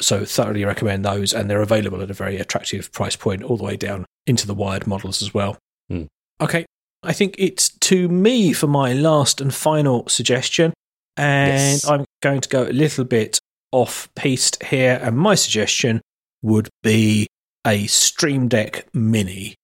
[0.00, 3.64] So thoroughly recommend those, and they're available at a very attractive price point, all the
[3.64, 5.58] way down into the wired models as well.
[5.90, 6.06] Mm.
[6.40, 6.66] Okay,
[7.02, 10.72] I think it's to me for my last and final suggestion,
[11.16, 11.88] and yes.
[11.88, 13.38] I'm going to go a little bit
[13.72, 16.00] off piste here, and my suggestion
[16.42, 17.26] would be
[17.66, 19.54] a Stream Deck Mini.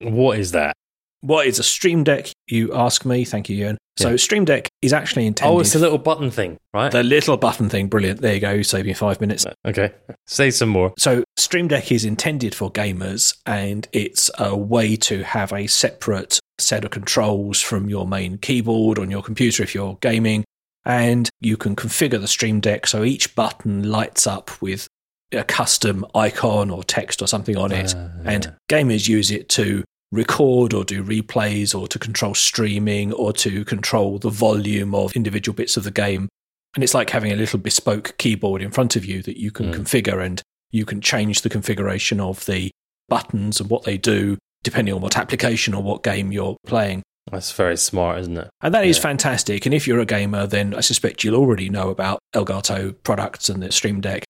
[0.00, 0.74] What is that?
[1.20, 2.30] What is a Stream Deck?
[2.48, 3.24] You ask me.
[3.24, 3.78] Thank you, Ewan.
[3.98, 4.16] So, yeah.
[4.16, 5.54] Stream Deck is actually intended.
[5.54, 6.90] Oh, it's a little button thing, right?
[6.90, 7.88] The little button thing.
[7.88, 8.22] Brilliant.
[8.22, 8.52] There you go.
[8.52, 9.44] You save me five minutes.
[9.66, 9.92] Okay.
[10.26, 10.94] Say some more.
[10.98, 16.40] So, Stream Deck is intended for gamers, and it's a way to have a separate
[16.58, 20.44] set of controls from your main keyboard on your computer if you're gaming.
[20.86, 24.88] And you can configure the Stream Deck so each button lights up with
[25.32, 27.94] a custom icon or text or something on it.
[27.94, 28.30] Uh, yeah.
[28.30, 33.64] And gamers use it to record or do replays or to control streaming or to
[33.64, 36.28] control the volume of individual bits of the game.
[36.74, 39.72] And it's like having a little bespoke keyboard in front of you that you can
[39.72, 39.74] mm.
[39.74, 42.70] configure and you can change the configuration of the
[43.08, 47.02] buttons and what they do depending on what application or what game you're playing.
[47.30, 48.50] That's very smart, isn't it?
[48.60, 48.90] And that yeah.
[48.90, 49.64] is fantastic.
[49.64, 53.62] And if you're a gamer, then I suspect you'll already know about Elgato products and
[53.62, 54.24] the Stream Deck.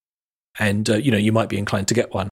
[0.58, 2.28] And, uh, you know, you might be inclined to get one.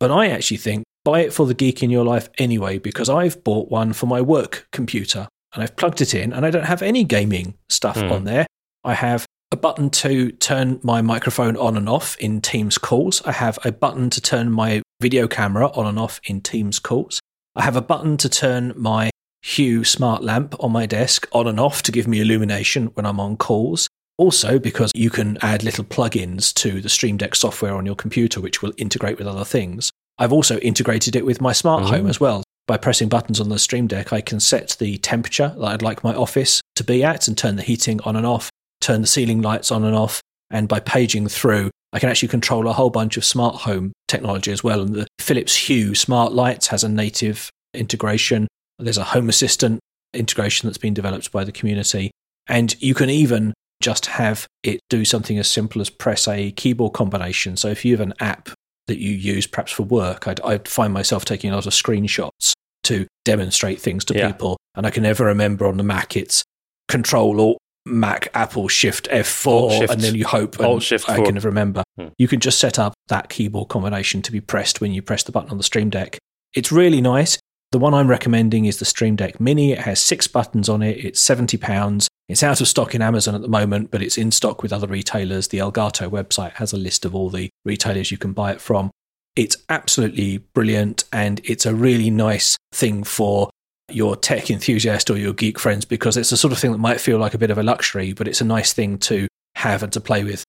[0.00, 3.44] But I actually think buy it for the geek in your life anyway, because I've
[3.44, 6.82] bought one for my work computer and I've plugged it in and I don't have
[6.82, 8.10] any gaming stuff mm.
[8.10, 8.46] on there.
[8.82, 13.22] I have a button to turn my microphone on and off in Teams calls.
[13.26, 17.20] I have a button to turn my video camera on and off in Teams calls.
[17.56, 19.10] I have a button to turn my
[19.42, 23.18] Hue smart lamp on my desk on and off to give me illumination when I'm
[23.18, 23.88] on calls.
[24.18, 28.38] Also, because you can add little plugins to the Stream Deck software on your computer,
[28.38, 29.89] which will integrate with other things.
[30.20, 32.10] I've also integrated it with my smart home mm.
[32.10, 32.44] as well.
[32.66, 36.04] by pressing buttons on the Stream Deck, I can set the temperature that I'd like
[36.04, 38.48] my office to be at and turn the heating on and off,
[38.80, 40.20] turn the ceiling lights on and off.
[40.50, 44.52] And by paging through, I can actually control a whole bunch of smart home technology
[44.52, 44.82] as well.
[44.82, 48.46] And the Philips Hue smart lights has a native integration.
[48.78, 49.80] There's a Home Assistant
[50.14, 52.12] integration that's been developed by the community.
[52.46, 53.52] And you can even
[53.82, 57.56] just have it do something as simple as press a keyboard combination.
[57.56, 58.50] So if you have an app
[58.86, 62.52] that you use perhaps for work, I'd, I'd find myself taking a lot of screenshots
[62.84, 64.32] to demonstrate things to yeah.
[64.32, 64.56] people.
[64.74, 66.44] And I can never remember on the Mac, it's
[66.88, 70.60] Control Alt Mac Apple Shift F4, shift, and then you hope.
[70.60, 71.08] Alt Shift.
[71.08, 71.82] I can never remember.
[71.98, 72.08] Hmm.
[72.18, 75.32] You can just set up that keyboard combination to be pressed when you press the
[75.32, 76.18] button on the Stream Deck.
[76.54, 77.38] It's really nice.
[77.72, 79.70] The one I'm recommending is the Stream Deck Mini.
[79.70, 81.04] It has six buttons on it.
[81.04, 82.08] It's seventy pounds.
[82.28, 84.88] It's out of stock in Amazon at the moment, but it's in stock with other
[84.88, 85.48] retailers.
[85.48, 88.90] The Elgato website has a list of all the retailers you can buy it from.
[89.36, 93.50] It's absolutely brilliant and it's a really nice thing for
[93.88, 97.00] your tech enthusiast or your geek friends because it's the sort of thing that might
[97.00, 99.92] feel like a bit of a luxury, but it's a nice thing to have and
[99.92, 100.42] to play with.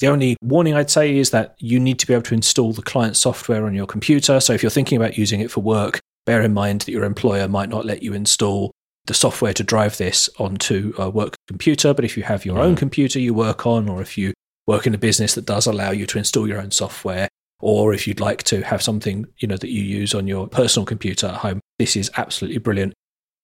[0.00, 2.82] The only warning I'd say is that you need to be able to install the
[2.82, 4.40] client software on your computer.
[4.40, 7.48] So if you're thinking about using it for work, bear in mind that your employer
[7.48, 8.72] might not let you install
[9.06, 11.94] the software to drive this onto a work computer.
[11.94, 12.78] But if you have your own mm.
[12.78, 14.34] computer you work on, or if you
[14.66, 17.28] work in a business that does allow you to install your own software,
[17.60, 20.84] or if you'd like to have something you know that you use on your personal
[20.84, 22.92] computer at home this is absolutely brilliant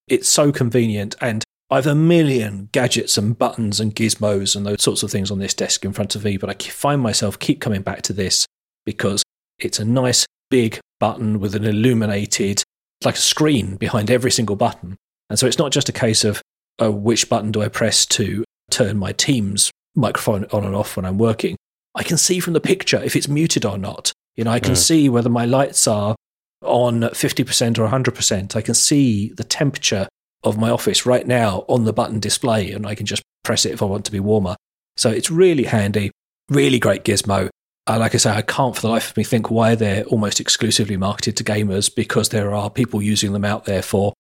[0.07, 5.03] it's so convenient and I've a million gadgets and buttons and gizmos and those sorts
[5.03, 7.81] of things on this desk in front of me, but I find myself keep coming
[7.81, 8.45] back to this
[8.85, 9.23] because
[9.59, 12.63] it's a nice big button with an illuminated,
[13.05, 14.97] like a screen behind every single button.
[15.31, 16.43] And so it's not just a case of
[16.79, 21.05] oh, which button do I press to turn my Teams microphone on and off when
[21.05, 21.57] I'm working.
[21.95, 24.13] I can see from the picture if it's muted or not.
[24.37, 24.79] You know, I can mm.
[24.79, 26.17] see whether my lights are
[26.63, 28.57] on 50% or 100%.
[28.57, 30.09] I can see the temperature
[30.43, 33.73] of my office right now on the button display, and I can just press it
[33.73, 34.57] if I want to be warmer.
[34.97, 36.11] So it's really handy,
[36.49, 37.51] really great gizmo.
[37.89, 40.39] Uh, like I say, I can't for the life of me think why they're almost
[40.39, 44.13] exclusively marketed to gamers because there are people using them out there for,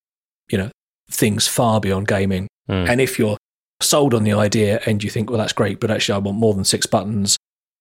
[0.50, 0.70] you know,
[1.10, 2.48] things far beyond gaming.
[2.68, 2.88] Mm.
[2.88, 3.36] And if you're
[3.80, 6.54] sold on the idea and you think, well, that's great, but actually I want more
[6.54, 7.36] than six buttons,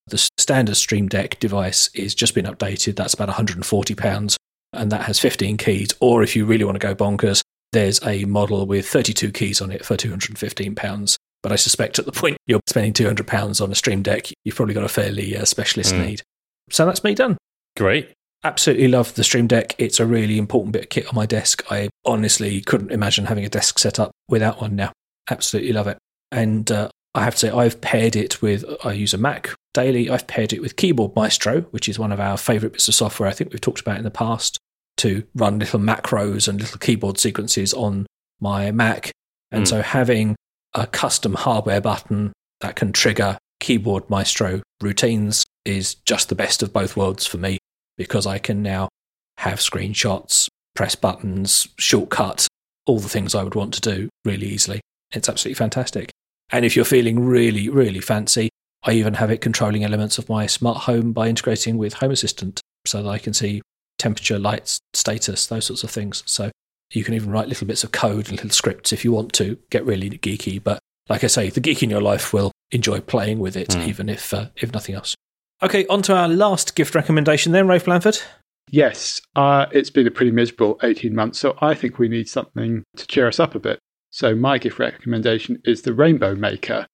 [0.07, 2.95] the standard Stream Deck device is just been updated.
[2.95, 4.35] That's about £140
[4.73, 5.89] and that has 15 keys.
[5.99, 9.71] Or if you really want to go bonkers, there's a model with 32 keys on
[9.71, 11.15] it for £215.
[11.43, 14.73] But I suspect at the point you're spending £200 on a Stream Deck, you've probably
[14.73, 16.05] got a fairly uh, specialist mm.
[16.05, 16.21] need.
[16.69, 17.37] So that's me done.
[17.77, 18.11] Great.
[18.43, 19.75] Absolutely love the Stream Deck.
[19.77, 21.63] It's a really important bit of kit on my desk.
[21.71, 24.91] I honestly couldn't imagine having a desk set up without one now.
[25.29, 25.97] Absolutely love it.
[26.31, 30.09] And uh, I have to say, I've paired it with, I use a Mac daily.
[30.09, 33.29] I've paired it with Keyboard Maestro, which is one of our favorite bits of software
[33.29, 34.57] I think we've talked about in the past
[34.97, 38.05] to run little macros and little keyboard sequences on
[38.39, 39.11] my Mac.
[39.51, 39.67] And mm.
[39.67, 40.35] so having
[40.73, 46.73] a custom hardware button that can trigger Keyboard Maestro routines is just the best of
[46.73, 47.57] both worlds for me
[47.97, 48.89] because I can now
[49.37, 52.47] have screenshots, press buttons, shortcut,
[52.85, 54.81] all the things I would want to do really easily.
[55.11, 56.11] It's absolutely fantastic.
[56.51, 58.49] And if you're feeling really, really fancy,
[58.83, 62.61] I even have it controlling elements of my smart home by integrating with Home Assistant
[62.85, 63.61] so that I can see
[63.99, 66.23] temperature, lights, status, those sorts of things.
[66.25, 66.49] So
[66.91, 69.57] you can even write little bits of code and little scripts if you want to
[69.69, 70.61] get really geeky.
[70.61, 70.79] But
[71.09, 73.87] like I say, the geek in your life will enjoy playing with it, mm.
[73.87, 75.15] even if uh, if nothing else.
[75.63, 78.21] Okay, on to our last gift recommendation then, Rafe Blandford.
[78.69, 82.83] Yes, uh, it's been a pretty miserable 18 months, so I think we need something
[82.95, 83.79] to cheer us up a bit.
[84.11, 86.87] So my gift recommendation is the Rainbow Maker.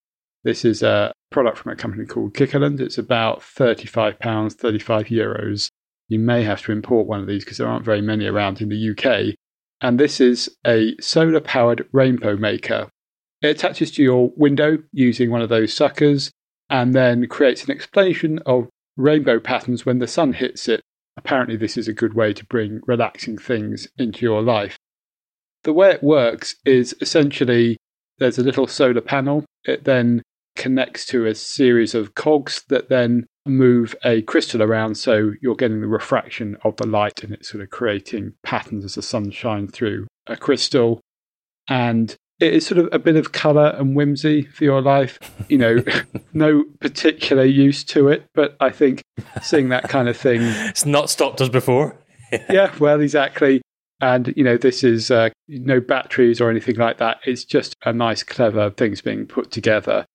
[0.43, 2.79] This is a product from a company called Kikkerland.
[2.79, 5.69] It's about £35, 35 euros.
[6.09, 8.69] You may have to import one of these because there aren't very many around in
[8.69, 9.35] the UK.
[9.81, 12.89] And this is a solar powered rainbow maker.
[13.41, 16.31] It attaches to your window using one of those suckers
[16.69, 20.81] and then creates an explanation of rainbow patterns when the sun hits it.
[21.15, 24.77] Apparently, this is a good way to bring relaxing things into your life
[25.67, 27.77] the way it works is essentially
[28.19, 29.43] there's a little solar panel.
[29.65, 30.23] It then
[30.57, 35.79] connects to a series of cogs that then move a crystal around so you're getting
[35.79, 39.71] the refraction of the light and it's sort of creating patterns as the sun shines
[39.71, 40.99] through a crystal.
[41.69, 45.19] And it is sort of a bit of colour and whimsy for your life.
[45.49, 45.83] You know,
[46.33, 49.01] no particular use to it, but I think
[49.41, 50.41] seeing that kind of thing.
[50.67, 51.97] It's not stopped us before.
[52.49, 53.61] yeah, well, exactly.
[53.99, 57.17] And, you know, this is uh, no batteries or anything like that.
[57.25, 60.05] It's just a nice, clever things being put together.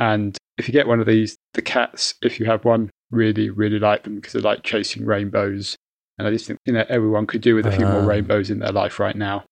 [0.00, 3.78] And if you get one of these, the cats, if you have one, really, really
[3.78, 5.76] like them because they like chasing rainbows
[6.18, 8.06] And I just think you know everyone could do with a few more Ah.
[8.06, 9.44] rainbows in their life right now.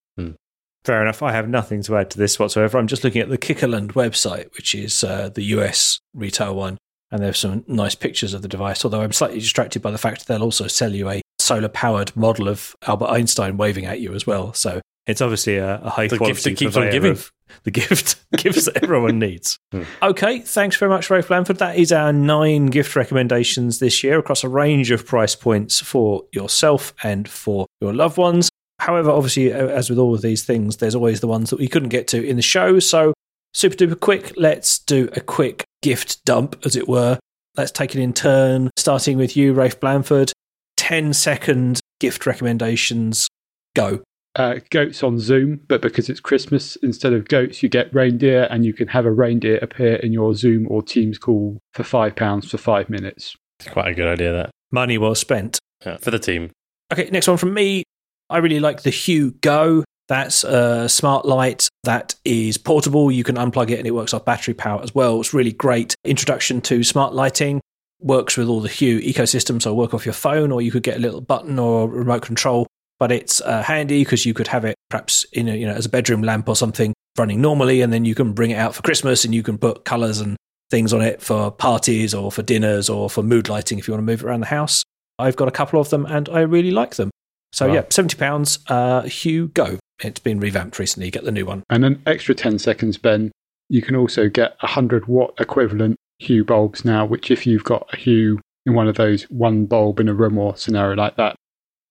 [0.84, 1.22] Fair enough.
[1.22, 2.78] I have nothing to add to this whatsoever.
[2.78, 6.78] I'm just looking at the Kikkerland website, which is uh, the US retail one,
[7.10, 8.84] and there's some nice pictures of the device.
[8.84, 12.14] Although I'm slightly distracted by the fact that they'll also sell you a solar powered
[12.16, 14.52] model of Albert Einstein waving at you as well.
[14.54, 17.12] So it's obviously a, a high The quality gift that keeps on giving.
[17.12, 17.30] of
[17.64, 19.58] the gift gifts that everyone needs.
[19.70, 19.82] Hmm.
[20.02, 21.58] Okay, thanks very much, Rafe Blandford.
[21.58, 26.24] That is our nine gift recommendations this year across a range of price points for
[26.32, 28.48] yourself and for your loved ones.
[28.78, 31.90] However, obviously, as with all of these things, there's always the ones that we couldn't
[31.90, 32.78] get to in the show.
[32.78, 33.12] So,
[33.52, 37.18] super duper quick, let's do a quick gift dump, as it were.
[37.58, 40.32] Let's take it in turn, starting with you, Rafe Blandford.
[40.78, 43.28] 10 second gift recommendations.
[43.74, 44.02] Go.
[44.38, 48.64] Uh, goats on Zoom, but because it's Christmas, instead of goats, you get reindeer, and
[48.64, 52.48] you can have a reindeer appear in your Zoom or Teams call for five pounds
[52.48, 53.34] for five minutes.
[53.58, 54.50] It's quite a good idea, that.
[54.70, 55.58] Money well spent.
[55.84, 56.52] Yeah, for the team.
[56.92, 57.82] Okay, next one from me.
[58.30, 59.82] I really like the Hue Go.
[60.06, 63.10] That's a smart light that is portable.
[63.10, 65.20] You can unplug it and it works off battery power as well.
[65.20, 67.60] It's really great introduction to smart lighting.
[68.00, 70.96] Works with all the Hue ecosystem, so work off your phone, or you could get
[70.96, 72.68] a little button or remote control.
[72.98, 75.86] But it's uh, handy because you could have it perhaps in a, you know as
[75.86, 78.82] a bedroom lamp or something running normally, and then you can bring it out for
[78.82, 80.36] Christmas and you can put colours and
[80.70, 84.02] things on it for parties or for dinners or for mood lighting if you want
[84.02, 84.82] to move it around the house.
[85.18, 87.10] I've got a couple of them and I really like them.
[87.52, 87.74] So Wow.
[87.74, 88.58] yeah, seventy pounds.
[88.68, 89.78] Uh, Hue Go.
[90.04, 91.06] It's been revamped recently.
[91.06, 91.64] You get the new one.
[91.70, 93.32] And an extra 10 seconds, Ben,
[93.68, 97.88] you can also get a 100 watt equivalent Hue bulbs now, which, if you've got
[97.92, 101.34] a Hue in one of those one bulb in a room or scenario like that,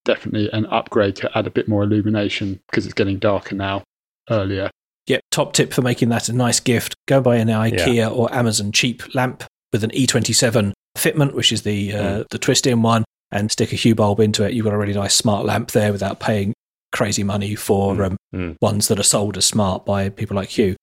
[0.07, 3.83] definitely an upgrade to add a bit more illumination because it's getting darker now
[4.29, 4.69] earlier.
[5.07, 5.21] Yep.
[5.31, 9.13] Top tip for making that a nice gift: go buy an IKEA or Amazon cheap
[9.15, 13.71] lamp with an E27 fitment, which is the uh, the twist in one, and stick
[13.71, 14.53] a Hue bulb into it.
[14.53, 16.53] You've got a really nice smart lamp there without paying
[16.91, 18.05] crazy money for Mm.
[18.05, 18.55] um, Mm.
[18.61, 20.75] ones that are sold as smart by people like Hue.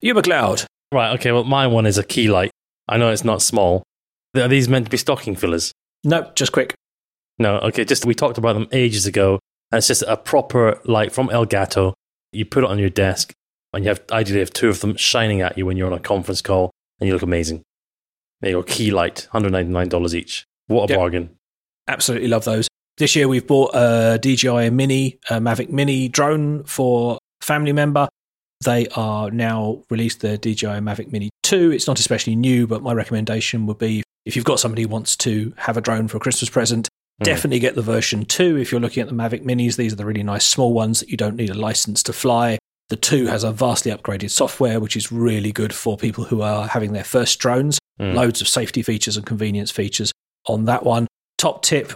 [0.00, 0.64] Ewan MacLeod.
[0.92, 2.50] Right, okay, well, my one is a key light.
[2.88, 3.82] I know it's not small.
[4.36, 5.72] Are these meant to be stocking fillers?
[6.04, 6.74] Nope, just quick.
[7.38, 9.38] No, okay, just we talked about them ages ago.
[9.70, 11.92] And it's just a proper light from Elgato.
[12.32, 13.32] You put it on your desk,
[13.72, 16.00] and you have ideally have two of them shining at you when you're on a
[16.00, 16.70] conference call,
[17.00, 17.62] and you look amazing.
[18.40, 20.44] There you go, key light, $199 each.
[20.68, 20.98] What a Yep.
[20.98, 21.30] bargain.
[21.86, 22.68] Absolutely love those.
[22.96, 28.08] This year we've bought a DJI Mini, a Mavic Mini drone for family member.
[28.64, 31.70] They are now released the DJI Mavic Mini 2.
[31.70, 35.16] It's not especially new, but my recommendation would be if you've got somebody who wants
[35.18, 36.88] to have a drone for a Christmas present.
[37.24, 38.56] Definitely get the version 2.
[38.58, 41.10] If you're looking at the Mavic Minis, these are the really nice small ones that
[41.10, 42.58] you don't need a license to fly.
[42.88, 46.68] The 2 has a vastly upgraded software, which is really good for people who are
[46.68, 48.14] having their first drones Mm.
[48.14, 50.12] loads of safety features and convenience features
[50.46, 51.08] on that one.
[51.36, 51.92] Top tip,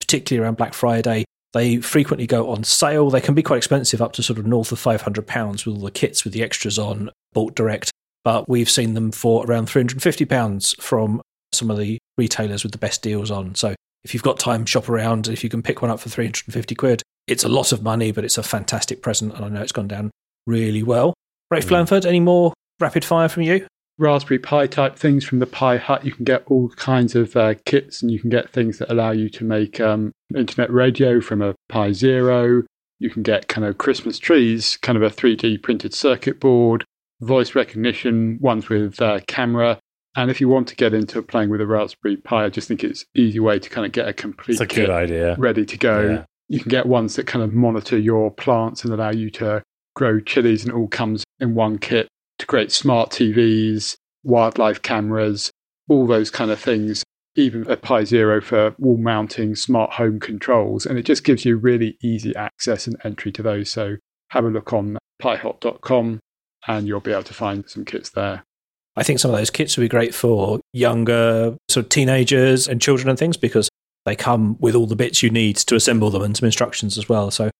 [0.00, 3.10] particularly around Black Friday, they frequently go on sale.
[3.10, 5.90] They can be quite expensive, up to sort of north of £500 with all the
[5.90, 7.90] kits with the extras on, bought direct.
[8.24, 11.20] But we've seen them for around £350 from
[11.52, 13.56] some of the retailers with the best deals on.
[13.56, 15.28] So if you've got time, shop around.
[15.28, 18.24] If you can pick one up for 350 quid, it's a lot of money, but
[18.24, 19.34] it's a fantastic present.
[19.34, 20.10] And I know it's gone down
[20.46, 21.14] really well.
[21.50, 21.68] Rafe Mm.
[21.68, 23.66] Blandford, any more rapid fire from you?
[23.98, 26.04] Raspberry Pi type things from the Pi Hut.
[26.04, 29.10] You can get all kinds of uh, kits, and you can get things that allow
[29.10, 32.62] you to make um, internet radio from a Pi Zero.
[32.98, 36.84] You can get kind of Christmas trees, kind of a 3D printed circuit board,
[37.20, 39.78] voice recognition, ones with uh, camera.
[40.14, 42.84] And if you want to get into playing with a Raspberry Pi, I just think
[42.84, 45.36] it's an easy way to kind of get a complete It's a kit good idea.
[45.38, 46.00] ready to go.
[46.02, 46.24] Yeah.
[46.48, 49.62] You can get ones that kind of monitor your plants and allow you to
[49.96, 52.08] grow chilies, and it all comes in one kit
[52.38, 55.50] to create smart TVs, wildlife cameras,
[55.88, 57.02] all those kind of things.
[57.34, 60.84] Even a Pi Zero for wall mounting smart home controls.
[60.84, 63.70] And it just gives you really easy access and entry to those.
[63.70, 63.96] So
[64.28, 66.20] have a look on pihut.com
[66.68, 68.44] and you'll be able to find some kits there.
[68.96, 72.80] I think some of those kits would be great for younger sort of teenagers and
[72.80, 73.68] children and things because
[74.04, 77.08] they come with all the bits you need to assemble them and some instructions as
[77.08, 77.30] well.
[77.30, 77.50] So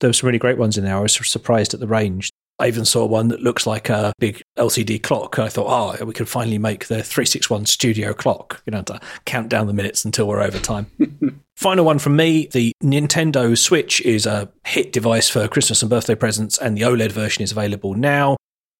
[0.00, 0.96] there were some really great ones in there.
[0.96, 2.30] I was surprised at the range.
[2.58, 5.38] I even saw one that looks like a big LCD clock.
[5.38, 9.50] I thought, oh, we could finally make the 361 studio clock, you know, to count
[9.50, 10.86] down the minutes until we're over time.
[11.56, 16.14] Final one from me the Nintendo Switch is a hit device for Christmas and birthday
[16.14, 18.36] presents, and the OLED version is available now.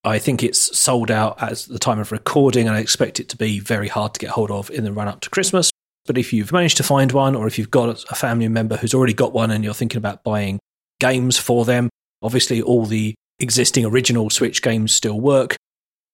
[0.07, 3.37] I think it's sold out at the time of recording, and I expect it to
[3.37, 5.71] be very hard to get hold of in the run up to Christmas.
[6.07, 8.95] But if you've managed to find one, or if you've got a family member who's
[8.95, 10.61] already got one and you're thinking about buying
[11.01, 11.91] games for them,
[12.23, 15.57] obviously all the existing original Switch games still work.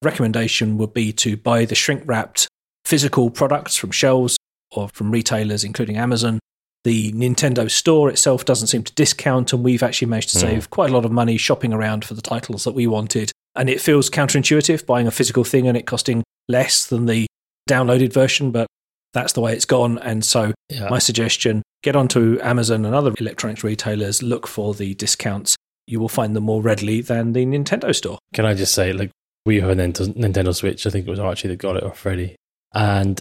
[0.01, 2.49] Recommendation would be to buy the shrink wrapped
[2.87, 4.39] physical products from shelves
[4.71, 6.39] or from retailers, including Amazon.
[6.85, 10.41] The Nintendo store itself doesn't seem to discount, and we've actually managed to Mm.
[10.41, 13.32] save quite a lot of money shopping around for the titles that we wanted.
[13.55, 17.27] And it feels counterintuitive buying a physical thing and it costing less than the
[17.69, 18.67] downloaded version, but
[19.13, 19.99] that's the way it's gone.
[19.99, 20.89] And so, Yeah.
[20.89, 25.57] my suggestion get onto Amazon and other electronics retailers, look for the discounts.
[25.87, 28.19] You will find them more readily than the Nintendo store.
[28.35, 29.11] Can I just say, like,
[29.45, 30.87] we have a Nintendo, Nintendo Switch.
[30.87, 32.37] I think it was Archie that got it, or Freddie.
[32.73, 33.19] And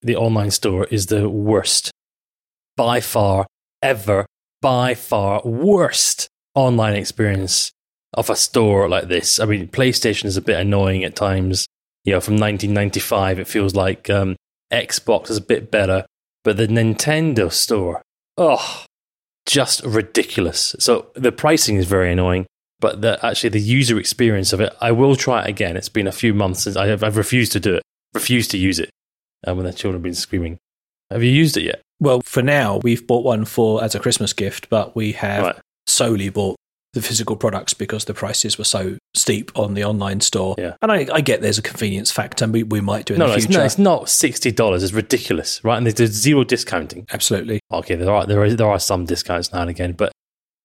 [0.00, 1.90] the online store is the worst,
[2.76, 3.46] by far,
[3.82, 4.26] ever,
[4.62, 7.72] by far, worst online experience
[8.14, 9.38] of a store like this.
[9.38, 11.66] I mean, PlayStation is a bit annoying at times.
[12.04, 14.36] You know, from 1995, it feels like um,
[14.72, 16.04] Xbox is a bit better.
[16.42, 18.02] But the Nintendo store,
[18.36, 18.84] oh,
[19.46, 20.74] just ridiculous.
[20.78, 22.46] So the pricing is very annoying
[22.84, 25.74] but the, actually the user experience of it, I will try it again.
[25.74, 28.58] It's been a few months since I have, I've refused to do it, refused to
[28.58, 28.90] use it
[29.48, 30.58] uh, when the children have been screaming.
[31.10, 31.80] Have you used it yet?
[31.98, 35.56] Well, for now, we've bought one for as a Christmas gift, but we have Right.
[35.86, 36.56] solely bought
[36.94, 40.54] the physical products because the prices were so steep on the online store.
[40.56, 40.74] Yeah.
[40.80, 43.26] And I, I get there's a convenience factor, and we, we might do in No,
[43.26, 43.58] the no, it's, future.
[43.58, 44.82] no, it's not sixty dollars.
[44.82, 45.76] It's ridiculous, right?
[45.76, 47.06] And there's, there's zero discounting.
[47.12, 47.60] Absolutely.
[47.72, 50.12] Okay, there are there are there are some discounts now and again, but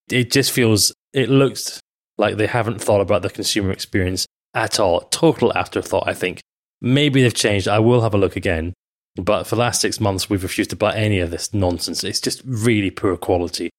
[0.09, 1.79] it just feels it looks
[2.17, 5.01] like they haven't thought about the consumer experience at all.
[5.11, 6.41] Total afterthought, I think.
[6.81, 7.67] Maybe they've changed.
[7.67, 8.73] I will have a look again.
[9.15, 12.03] But for the last six months, we've refused to buy any of this nonsense.
[12.03, 13.69] It's just really poor quality.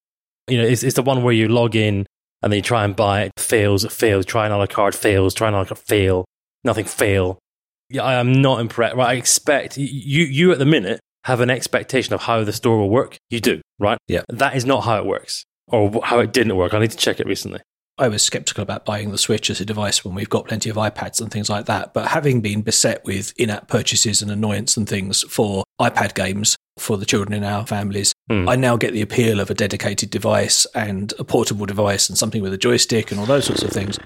[0.47, 2.05] You know, it's, it's the one where you log in
[2.41, 5.47] and then you try and buy it, fails, it fails, try another card, fails, try
[5.49, 6.25] another card, fail,
[6.63, 7.39] nothing fail.
[7.89, 8.95] Yeah, I am not impressed.
[8.95, 12.77] Right, I expect you, you at the minute have an expectation of how the store
[12.77, 13.17] will work.
[13.29, 13.97] You do, right?
[14.07, 14.23] Yeah.
[14.29, 16.73] That is not how it works or how it didn't work.
[16.73, 17.59] I need to check it recently.
[17.97, 20.75] I was skeptical about buying the Switch as a device when we've got plenty of
[20.77, 21.93] iPads and things like that.
[21.93, 26.55] But having been beset with in app purchases and annoyance and things for iPad games
[26.77, 28.47] for the children in our families, Hmm.
[28.47, 32.41] I now get the appeal of a dedicated device and a portable device and something
[32.41, 33.99] with a joystick and all those sorts of things.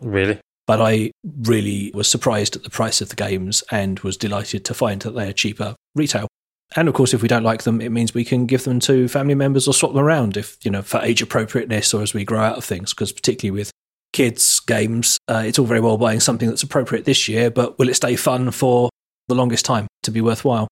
[0.00, 0.38] Really?
[0.64, 1.10] But I
[1.42, 5.12] really was surprised at the price of the games and was delighted to find that
[5.12, 6.28] they are cheaper retail.
[6.76, 9.08] And of course, if we don't like them, it means we can give them to
[9.08, 12.24] family members or swap them around if, you know, for age appropriateness or as we
[12.24, 12.92] grow out of things.
[12.92, 13.72] Because particularly with
[14.12, 17.88] kids' games, uh, it's all very well buying something that's appropriate this year, but will
[17.88, 18.88] it stay fun for
[19.26, 20.68] the longest time to be worthwhile?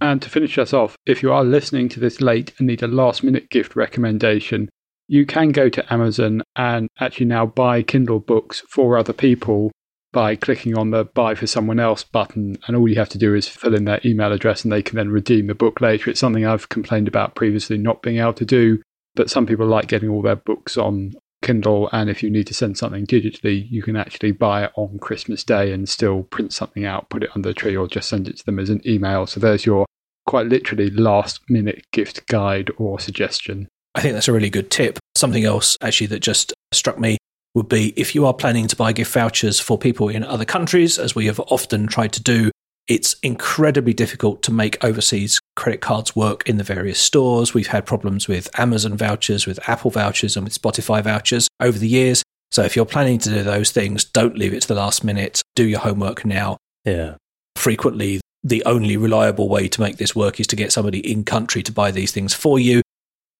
[0.00, 2.86] And to finish us off, if you are listening to this late and need a
[2.86, 4.68] last minute gift recommendation,
[5.08, 9.70] you can go to Amazon and actually now buy Kindle books for other people
[10.12, 12.58] by clicking on the buy for someone else button.
[12.66, 14.96] And all you have to do is fill in their email address and they can
[14.96, 16.10] then redeem the book later.
[16.10, 18.82] It's something I've complained about previously not being able to do,
[19.14, 21.12] but some people like getting all their books on
[21.42, 21.88] Kindle.
[21.92, 25.44] And if you need to send something digitally, you can actually buy it on Christmas
[25.44, 28.38] Day and still print something out, put it under the tree, or just send it
[28.38, 29.26] to them as an email.
[29.26, 29.86] So there's your
[30.26, 33.68] quite literally last minute gift guide or suggestion.
[33.94, 34.98] I think that's a really good tip.
[35.16, 37.16] Something else, actually, that just struck me
[37.54, 40.98] would be if you are planning to buy gift vouchers for people in other countries,
[40.98, 42.50] as we have often tried to do,
[42.88, 47.52] it's incredibly difficult to make overseas credit cards work in the various stores.
[47.52, 51.88] We've had problems with Amazon vouchers, with Apple vouchers, and with Spotify vouchers over the
[51.88, 52.22] years.
[52.52, 55.42] So if you're planning to do those things, don't leave it to the last minute.
[55.56, 56.58] Do your homework now.
[56.84, 57.16] Yeah.
[57.56, 61.64] Frequently, the only reliable way to make this work is to get somebody in country
[61.64, 62.82] to buy these things for you.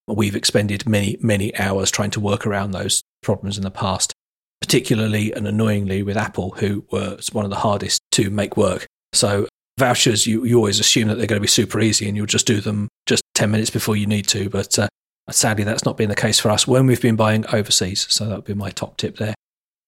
[0.09, 4.13] We've expended many, many hours trying to work around those problems in the past,
[4.61, 8.87] particularly and annoyingly with Apple, who were one of the hardest to make work.
[9.17, 9.49] So,
[9.79, 12.47] vouchers, you, you always assume that they're going to be super easy and you'll just
[12.47, 14.49] do them just 10 minutes before you need to.
[14.49, 14.89] But uh,
[15.31, 18.07] sadly, that's not been the case for us when we've been buying overseas.
[18.11, 19.35] So, that would be my top tip there.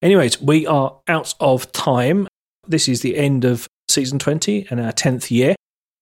[0.03, 2.29] Anyways, we are out of time.
[2.66, 5.55] This is the end of season 20 and our 10th year.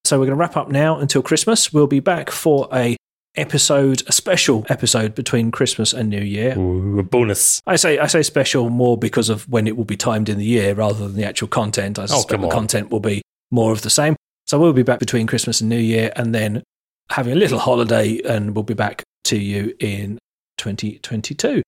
[0.04, 1.72] So we're going to wrap up now until Christmas.
[1.72, 2.96] We'll be back for a
[3.36, 6.58] episode, a special episode between Christmas and New Year.
[6.58, 7.62] Ooh, a bonus.
[7.66, 10.44] I say I say special more because of when it will be timed in the
[10.44, 11.98] year rather than the actual content.
[11.98, 14.16] I oh, suspect come the content will be more of the same.
[14.46, 16.62] So we'll be back between Christmas and New Year and then
[17.10, 20.18] having a little holiday and we'll be back to you in
[20.58, 21.62] 2022.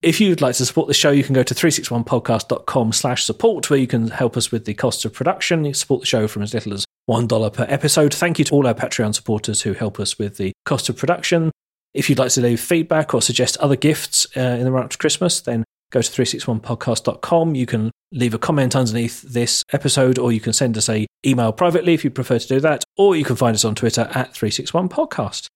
[0.00, 3.80] If you'd like to support the show, you can go to 361podcast.com slash support where
[3.80, 5.64] you can help us with the costs of production.
[5.64, 8.14] You support the show from as little as $1 per episode.
[8.14, 11.50] Thank you to all our Patreon supporters who help us with the cost of production.
[11.94, 14.90] If you'd like to leave feedback or suggest other gifts uh, in the run up
[14.90, 17.56] to Christmas, then go to 361podcast.com.
[17.56, 21.52] You can leave a comment underneath this episode or you can send us a email
[21.52, 24.32] privately if you prefer to do that, or you can find us on Twitter at
[24.32, 25.48] 361podcast.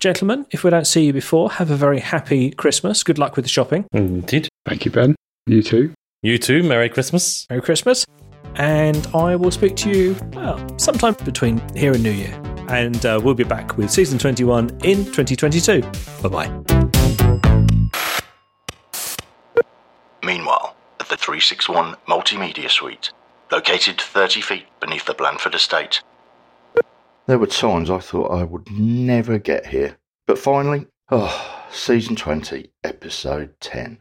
[0.00, 3.02] Gentlemen, if we don't see you before, have a very happy Christmas.
[3.02, 3.86] Good luck with the shopping.
[3.92, 4.48] Indeed.
[4.66, 5.14] Thank you, Ben.
[5.46, 5.92] You too.
[6.22, 6.62] You too.
[6.62, 7.46] Merry Christmas.
[7.48, 8.04] Merry Christmas.
[8.56, 12.32] And I will speak to you, well, sometime between here and New Year.
[12.68, 15.82] and uh, we'll be back with season 21 in 2022.
[16.22, 16.48] Bye bye.
[20.22, 23.10] Meanwhile, at the 361 Multimedia Suite,
[23.52, 26.02] located 30 feet beneath the Blandford estate.
[27.26, 29.96] There were times I thought I would never get here.
[30.26, 33.98] But finally, oh, season 20, episode 10.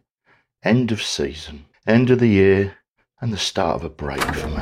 [0.62, 2.80] End of season, end of the year,
[3.22, 4.56] and the start of a break for me.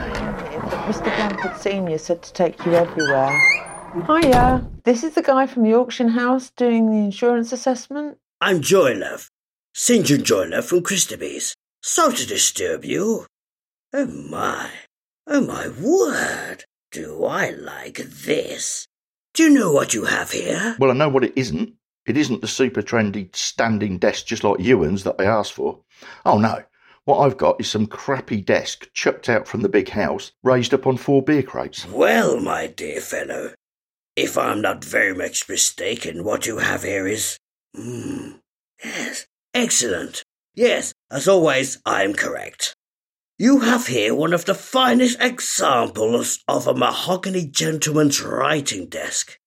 [0.85, 1.03] Mr.
[1.03, 3.35] Blandford Senior said to take you everywhere.
[4.05, 8.19] Hiya, this is the guy from the auction house doing the insurance assessment.
[8.41, 9.29] I'm Joylove,
[9.73, 10.05] St.
[10.05, 11.55] John Joylove from Christaby's.
[11.81, 13.25] Sorry to disturb you.
[13.91, 14.69] Oh my,
[15.25, 18.87] oh my word, do I like this.
[19.33, 20.75] Do you know what you have here?
[20.77, 21.73] Well, I know what it isn't.
[22.05, 25.79] It isn't the super trendy standing desk just like Ewan's that I asked for.
[26.25, 26.63] Oh no,
[27.05, 30.85] what I've got is some crappy desk chucked out from the big house, raised up
[30.85, 31.85] on four beer crates.
[31.87, 33.53] Well, my dear fellow,
[34.15, 37.37] if I'm not very much mistaken, what you have here is.
[37.75, 38.33] Hmm.
[38.83, 40.23] Yes, excellent.
[40.55, 42.75] Yes, as always, I'm correct.
[43.41, 49.39] You have here one of the finest examples of a mahogany gentleman's writing desk.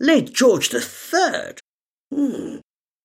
[0.00, 1.60] Late George the Third.
[2.12, 2.56] Hmm.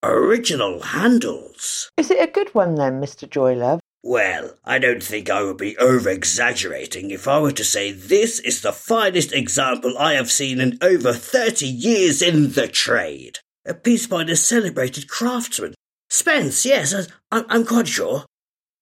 [0.01, 1.91] Original handles.
[1.95, 3.29] Is it a good one then, Mr.
[3.29, 3.81] Joylove?
[4.01, 8.39] Well, I don't think I would be over exaggerating if I were to say this
[8.39, 13.37] is the finest example I have seen in over 30 years in the trade.
[13.63, 15.75] A piece by the celebrated craftsman.
[16.09, 16.95] Spence, yes,
[17.31, 18.25] I, I'm quite sure.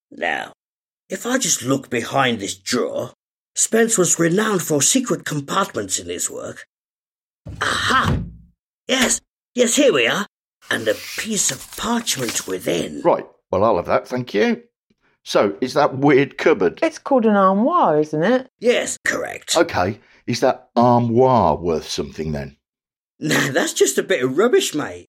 [0.10, 0.54] Now,
[1.10, 3.14] if I just look behind this drawer,
[3.56, 6.66] Spence was renowned for secret compartments in his work.
[7.62, 8.20] Aha!
[8.88, 9.20] Yes,
[9.56, 10.28] yes, here we are.
[10.70, 13.02] And a piece of parchment within.
[13.02, 14.64] Right, well, I'll have that, thank you.
[15.24, 16.80] So, is that weird cupboard?
[16.82, 18.50] It's called an armoire, isn't it?
[18.60, 19.58] Yes, correct.
[19.58, 22.56] Okay, is that armoire worth something then?
[23.20, 25.08] Nah, that's just a bit of rubbish, mate.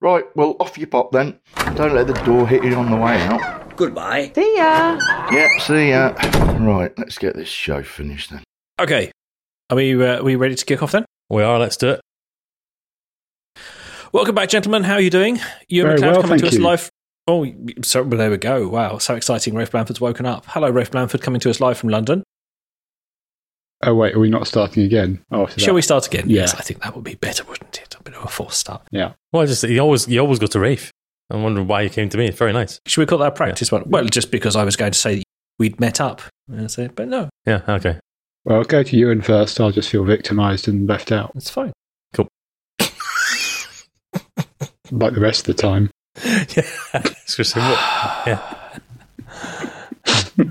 [0.00, 1.40] Right, well, off you pop then.
[1.74, 3.57] Don't let the door hit you on the way out.
[3.78, 4.32] Goodbye.
[4.34, 4.98] See ya.
[5.30, 6.08] Yep, see ya.
[6.58, 8.42] Right, let's get this show finished then.
[8.80, 9.12] Okay,
[9.70, 11.04] are we, uh, are we ready to kick off then?
[11.30, 12.00] We are, let's do it.
[14.12, 14.82] Welcome back, gentlemen.
[14.82, 15.38] How are you doing?
[15.68, 16.60] You Very and MacLeod well, coming to us you.
[16.64, 16.90] live.
[17.28, 17.46] Oh,
[17.82, 18.66] so well, there we go.
[18.66, 19.54] Wow, so exciting.
[19.54, 20.44] Rafe Blandford's woken up.
[20.48, 22.24] Hello, Rafe Blandford, coming to us live from London.
[23.84, 25.24] Oh, wait, are we not starting again?
[25.30, 25.74] Oh, after Shall that?
[25.76, 26.28] we start again?
[26.28, 26.40] Yeah.
[26.40, 27.94] Yes, I think that would be better, wouldn't it?
[27.94, 28.82] A bit of a false start.
[28.90, 29.12] Yeah.
[29.32, 30.90] Well, I just you always you always go to Rafe.
[31.30, 32.26] I'm wondering why you came to me.
[32.26, 32.80] It's very nice.
[32.86, 33.82] Should we call that a practice one?
[33.86, 35.24] Well, just because I was going to say that
[35.58, 36.22] we'd met up.
[36.50, 37.98] And I said, but no, Yeah, okay.
[38.44, 39.60] Well, I'll go to Ewan first.
[39.60, 41.72] I'll just feel victimised and left out, it's fine.
[42.14, 42.28] Cool.
[44.90, 45.90] like the rest of the time.
[46.24, 46.62] yeah.
[46.94, 48.40] It's just- yeah.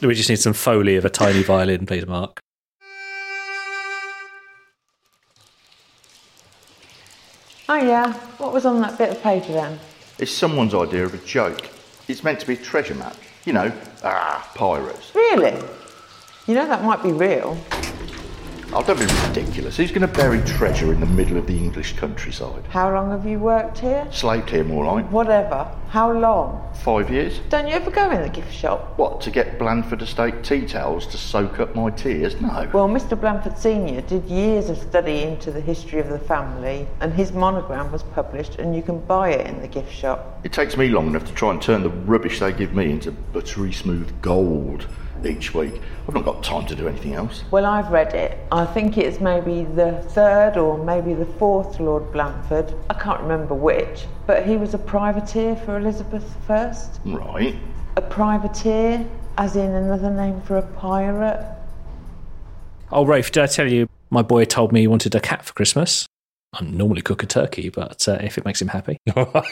[0.00, 2.38] We just need some foley of a tiny violin, please, Mark.
[7.68, 8.12] Oh, yeah.
[8.38, 9.78] What was on that bit of paper then?
[10.18, 11.68] It's someone's idea of a joke.
[12.08, 13.16] It's meant to be a treasure map.
[13.44, 15.14] You know, ah, pirates.
[15.14, 15.54] Really?
[16.48, 17.56] You know that might be real.
[18.70, 19.78] Oh, don't be ridiculous.
[19.78, 22.66] Who's going to bury treasure in the middle of the English countryside?
[22.68, 24.06] How long have you worked here?
[24.12, 25.10] Slaved here more like.
[25.10, 25.66] Whatever.
[25.88, 26.68] How long?
[26.84, 27.40] Five years.
[27.48, 28.98] Don't you ever go in the gift shop?
[28.98, 32.38] What, to get Blandford Estate tea towels to soak up my tears?
[32.42, 32.68] No.
[32.74, 33.18] Well, Mr.
[33.18, 37.90] Blandford Senior did years of study into the history of the family, and his monogram
[37.90, 40.40] was published, and you can buy it in the gift shop.
[40.44, 43.12] It takes me long enough to try and turn the rubbish they give me into
[43.12, 44.86] buttery smooth gold
[45.26, 45.80] each week.
[46.06, 47.42] I've not got time to do anything else.
[47.50, 48.38] Well, I've read it.
[48.50, 52.74] I think it's maybe the third or maybe the fourth Lord Blandford.
[52.90, 56.74] I can't remember which, but he was a privateer for Elizabeth I.
[57.04, 57.56] Right.
[57.96, 59.06] A privateer,
[59.36, 61.44] as in another name for a pirate.
[62.90, 65.52] Oh, Rafe, did I tell you my boy told me he wanted a cat for
[65.52, 66.06] Christmas?
[66.54, 68.96] I normally cook a turkey, but uh, if it makes him happy.
[69.14, 69.44] Quite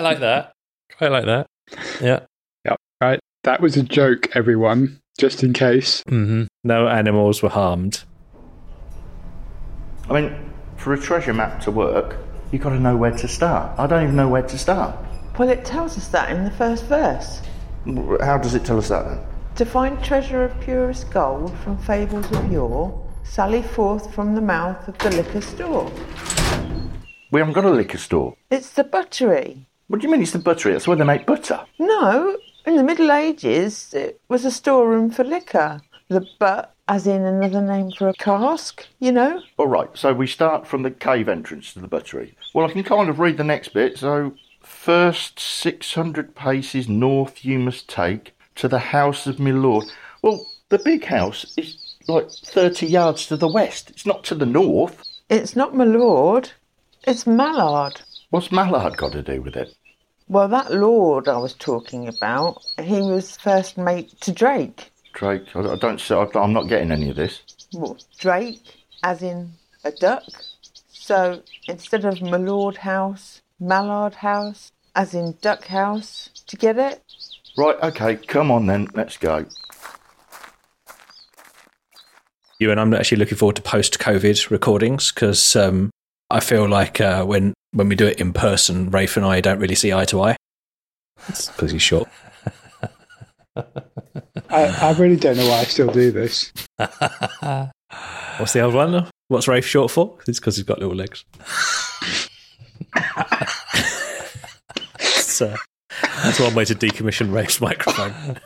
[0.00, 0.52] like that.
[0.96, 1.46] Quite like that.
[2.00, 2.20] Yeah.
[2.64, 2.76] Yep.
[3.00, 3.20] Right.
[3.46, 5.00] That was a joke, everyone.
[5.20, 6.02] Just in case.
[6.08, 6.46] Mm-hmm.
[6.64, 8.02] No animals were harmed.
[10.10, 12.16] I mean, for a treasure map to work,
[12.50, 13.78] you've got to know where to start.
[13.78, 14.96] I don't even know where to start.
[15.38, 17.40] Well, it tells us that in the first verse.
[18.20, 19.20] How does it tell us that then?
[19.54, 24.88] To find treasure of purest gold from fables of yore, sally forth from the mouth
[24.88, 25.92] of the liquor store.
[27.30, 28.36] We haven't got a liquor store.
[28.50, 29.68] It's the buttery.
[29.86, 30.72] What do you mean it's the buttery?
[30.72, 31.60] That's where they make butter.
[31.78, 32.36] No,
[32.66, 35.80] in the Middle Ages, it was a storeroom for liquor.
[36.08, 39.40] The butt, as in another name for a cask, you know?
[39.56, 42.36] All right, so we start from the cave entrance to the buttery.
[42.54, 43.98] Well, I can kind of read the next bit.
[43.98, 49.86] So, first 600 paces north you must take to the house of my lord.
[50.22, 53.90] Well, the big house is like 30 yards to the west.
[53.90, 55.02] It's not to the north.
[55.28, 56.52] It's not my lord,
[57.06, 58.00] it's Mallard.
[58.30, 59.74] What's Mallard got to do with it?
[60.28, 64.90] Well, that lord I was talking about, he was first mate to Drake.
[65.12, 67.42] Drake, I I don't see, I- I'm not getting any of this.
[67.72, 68.60] What, Drake,
[69.02, 69.52] as in
[69.84, 70.24] a duck?
[70.88, 76.30] So instead of my lord house, Mallard house, as in duck house.
[76.46, 77.02] Do you get it?
[77.56, 79.46] Right, okay, come on then, let's go.
[82.58, 85.90] You and I'm actually looking forward to post-COVID recordings because um,
[86.30, 89.58] I feel like uh, when when we do it in person, Rafe and I don't
[89.58, 90.36] really see eye to eye.
[91.28, 92.08] It's because he's short.
[93.56, 93.62] I,
[94.50, 96.52] I really don't know why I still do this.
[98.38, 99.08] What's the old one?
[99.28, 100.18] What's Rafe short for?
[100.26, 101.24] It's because he's got little legs.
[105.00, 105.54] so,
[106.22, 108.38] that's one way to decommission Rafe's microphone.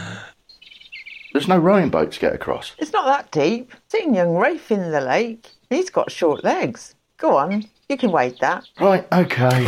[1.36, 2.72] There's no rowing boat to get across.
[2.78, 3.70] It's not that deep.
[3.88, 5.50] Seen young Rafe in the lake.
[5.68, 6.94] He's got short legs.
[7.18, 8.64] Go on, you can wade that.
[8.80, 9.64] Right, okay.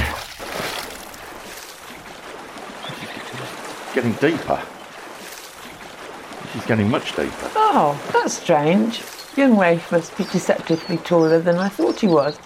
[3.94, 4.62] Getting deeper.
[6.42, 7.50] This is getting much deeper.
[7.54, 9.02] Oh, that's strange.
[9.36, 12.38] Young Rafe must be deceptively taller than I thought he was.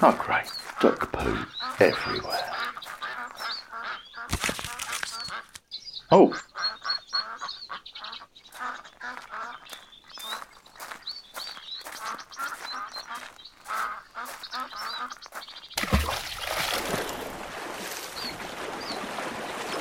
[0.00, 0.46] Oh, great.
[0.80, 1.36] Duck poo
[1.80, 2.54] everywhere.
[6.10, 6.34] Oh,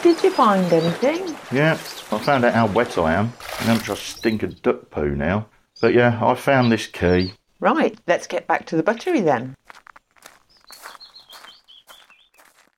[0.01, 1.35] Did you find anything?
[1.51, 3.25] yeah, I found out how wet I am.
[3.59, 5.47] And how much I stink of duck poo now.
[5.81, 7.33] But yeah, I found this key.
[7.61, 9.55] Right, let's get back to the buttery then.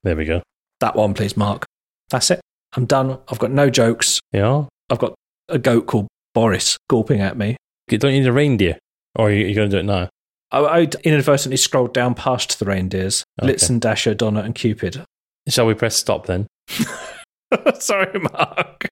[0.04, 0.42] There we go.
[0.78, 1.64] That one, please, Mark.
[2.10, 2.40] That's it.
[2.76, 3.18] I'm done.
[3.28, 4.20] I've got no jokes.
[4.32, 4.64] Yeah.
[4.90, 5.14] I've got
[5.48, 7.56] a goat called Boris gulping at me.
[7.90, 8.78] You Don't need a reindeer?
[9.14, 10.08] Or are you, you going to do it now?
[10.50, 13.52] I, I inadvertently scrolled down past the reindeers Okay.
[13.52, 15.02] Blitzen, Dasher, Donna, and Cupid.
[15.48, 16.46] Shall we press stop then?
[17.78, 18.88] Sorry, Mark.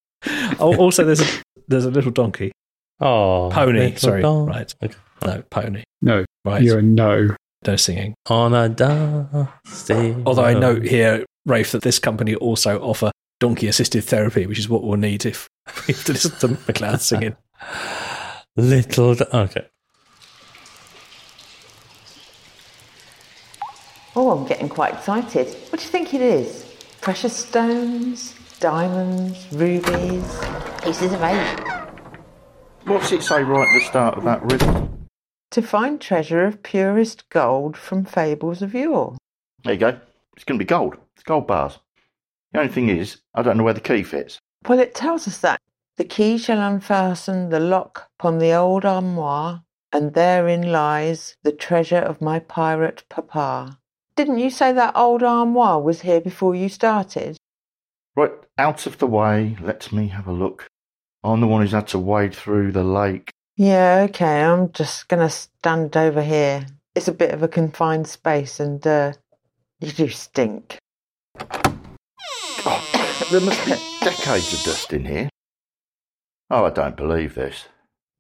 [0.59, 2.53] Oh, also, there's a there's a little donkey,
[3.01, 3.95] Oh, pony.
[3.97, 4.49] Sorry, dog.
[4.49, 4.75] right?
[4.83, 4.95] Okay.
[5.25, 5.83] No, pony.
[6.03, 7.35] No, Right, you're a no.
[7.67, 8.15] no singing.
[8.31, 13.11] On a dusty Although I note here, Rafe, that this company also offer
[13.41, 15.49] donkey assisted therapy, which is what we'll need if
[15.87, 17.37] we have to listen to MacLeod singing.
[18.57, 19.15] Little.
[19.15, 19.67] Do- okay.
[24.17, 25.49] Oh, I'm getting quite excited.
[25.71, 26.65] What do you think it is?
[27.01, 30.39] Precious stones, diamonds, rubies,
[30.83, 31.61] pieces of eight.
[32.85, 34.91] What's it say right at the start of that riddle?
[35.51, 39.17] To find treasure of purest gold from fables of yore.
[39.65, 39.99] There you go.
[40.37, 40.97] It's going to be gold.
[41.15, 41.79] It's gold bars.
[42.55, 44.39] The only thing is, I don't know where the key fits.
[44.69, 45.61] Well, it tells us that
[45.97, 51.99] the key shall unfasten the lock upon the old armoire, and therein lies the treasure
[51.99, 53.81] of my pirate papa.
[54.15, 57.37] Didn't you say that old armoire was here before you started?
[58.15, 59.57] Right, out of the way.
[59.61, 60.69] Let me have a look.
[61.25, 63.33] I'm the one who's had to wade through the lake.
[63.57, 66.67] Yeah, okay, I'm just gonna stand over here.
[66.95, 69.15] It's a bit of a confined space, and uh,
[69.81, 70.79] you do stink.
[73.31, 73.73] There must be
[74.05, 75.29] decades of dust in here.
[76.51, 77.65] Oh, I don't believe this.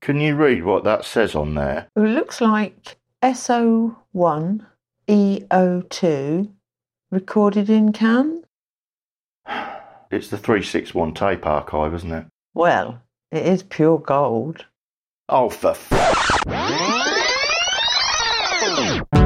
[0.00, 1.88] Can you read what that says on there?
[1.96, 4.66] It looks like SO1
[5.09, 6.50] EO2
[7.11, 8.44] recorded in Cannes.
[10.11, 12.26] It's the 361 tape archive, isn't it?
[12.55, 13.02] Well,
[13.32, 14.64] it is pure gold.
[15.28, 15.90] Oh, for f-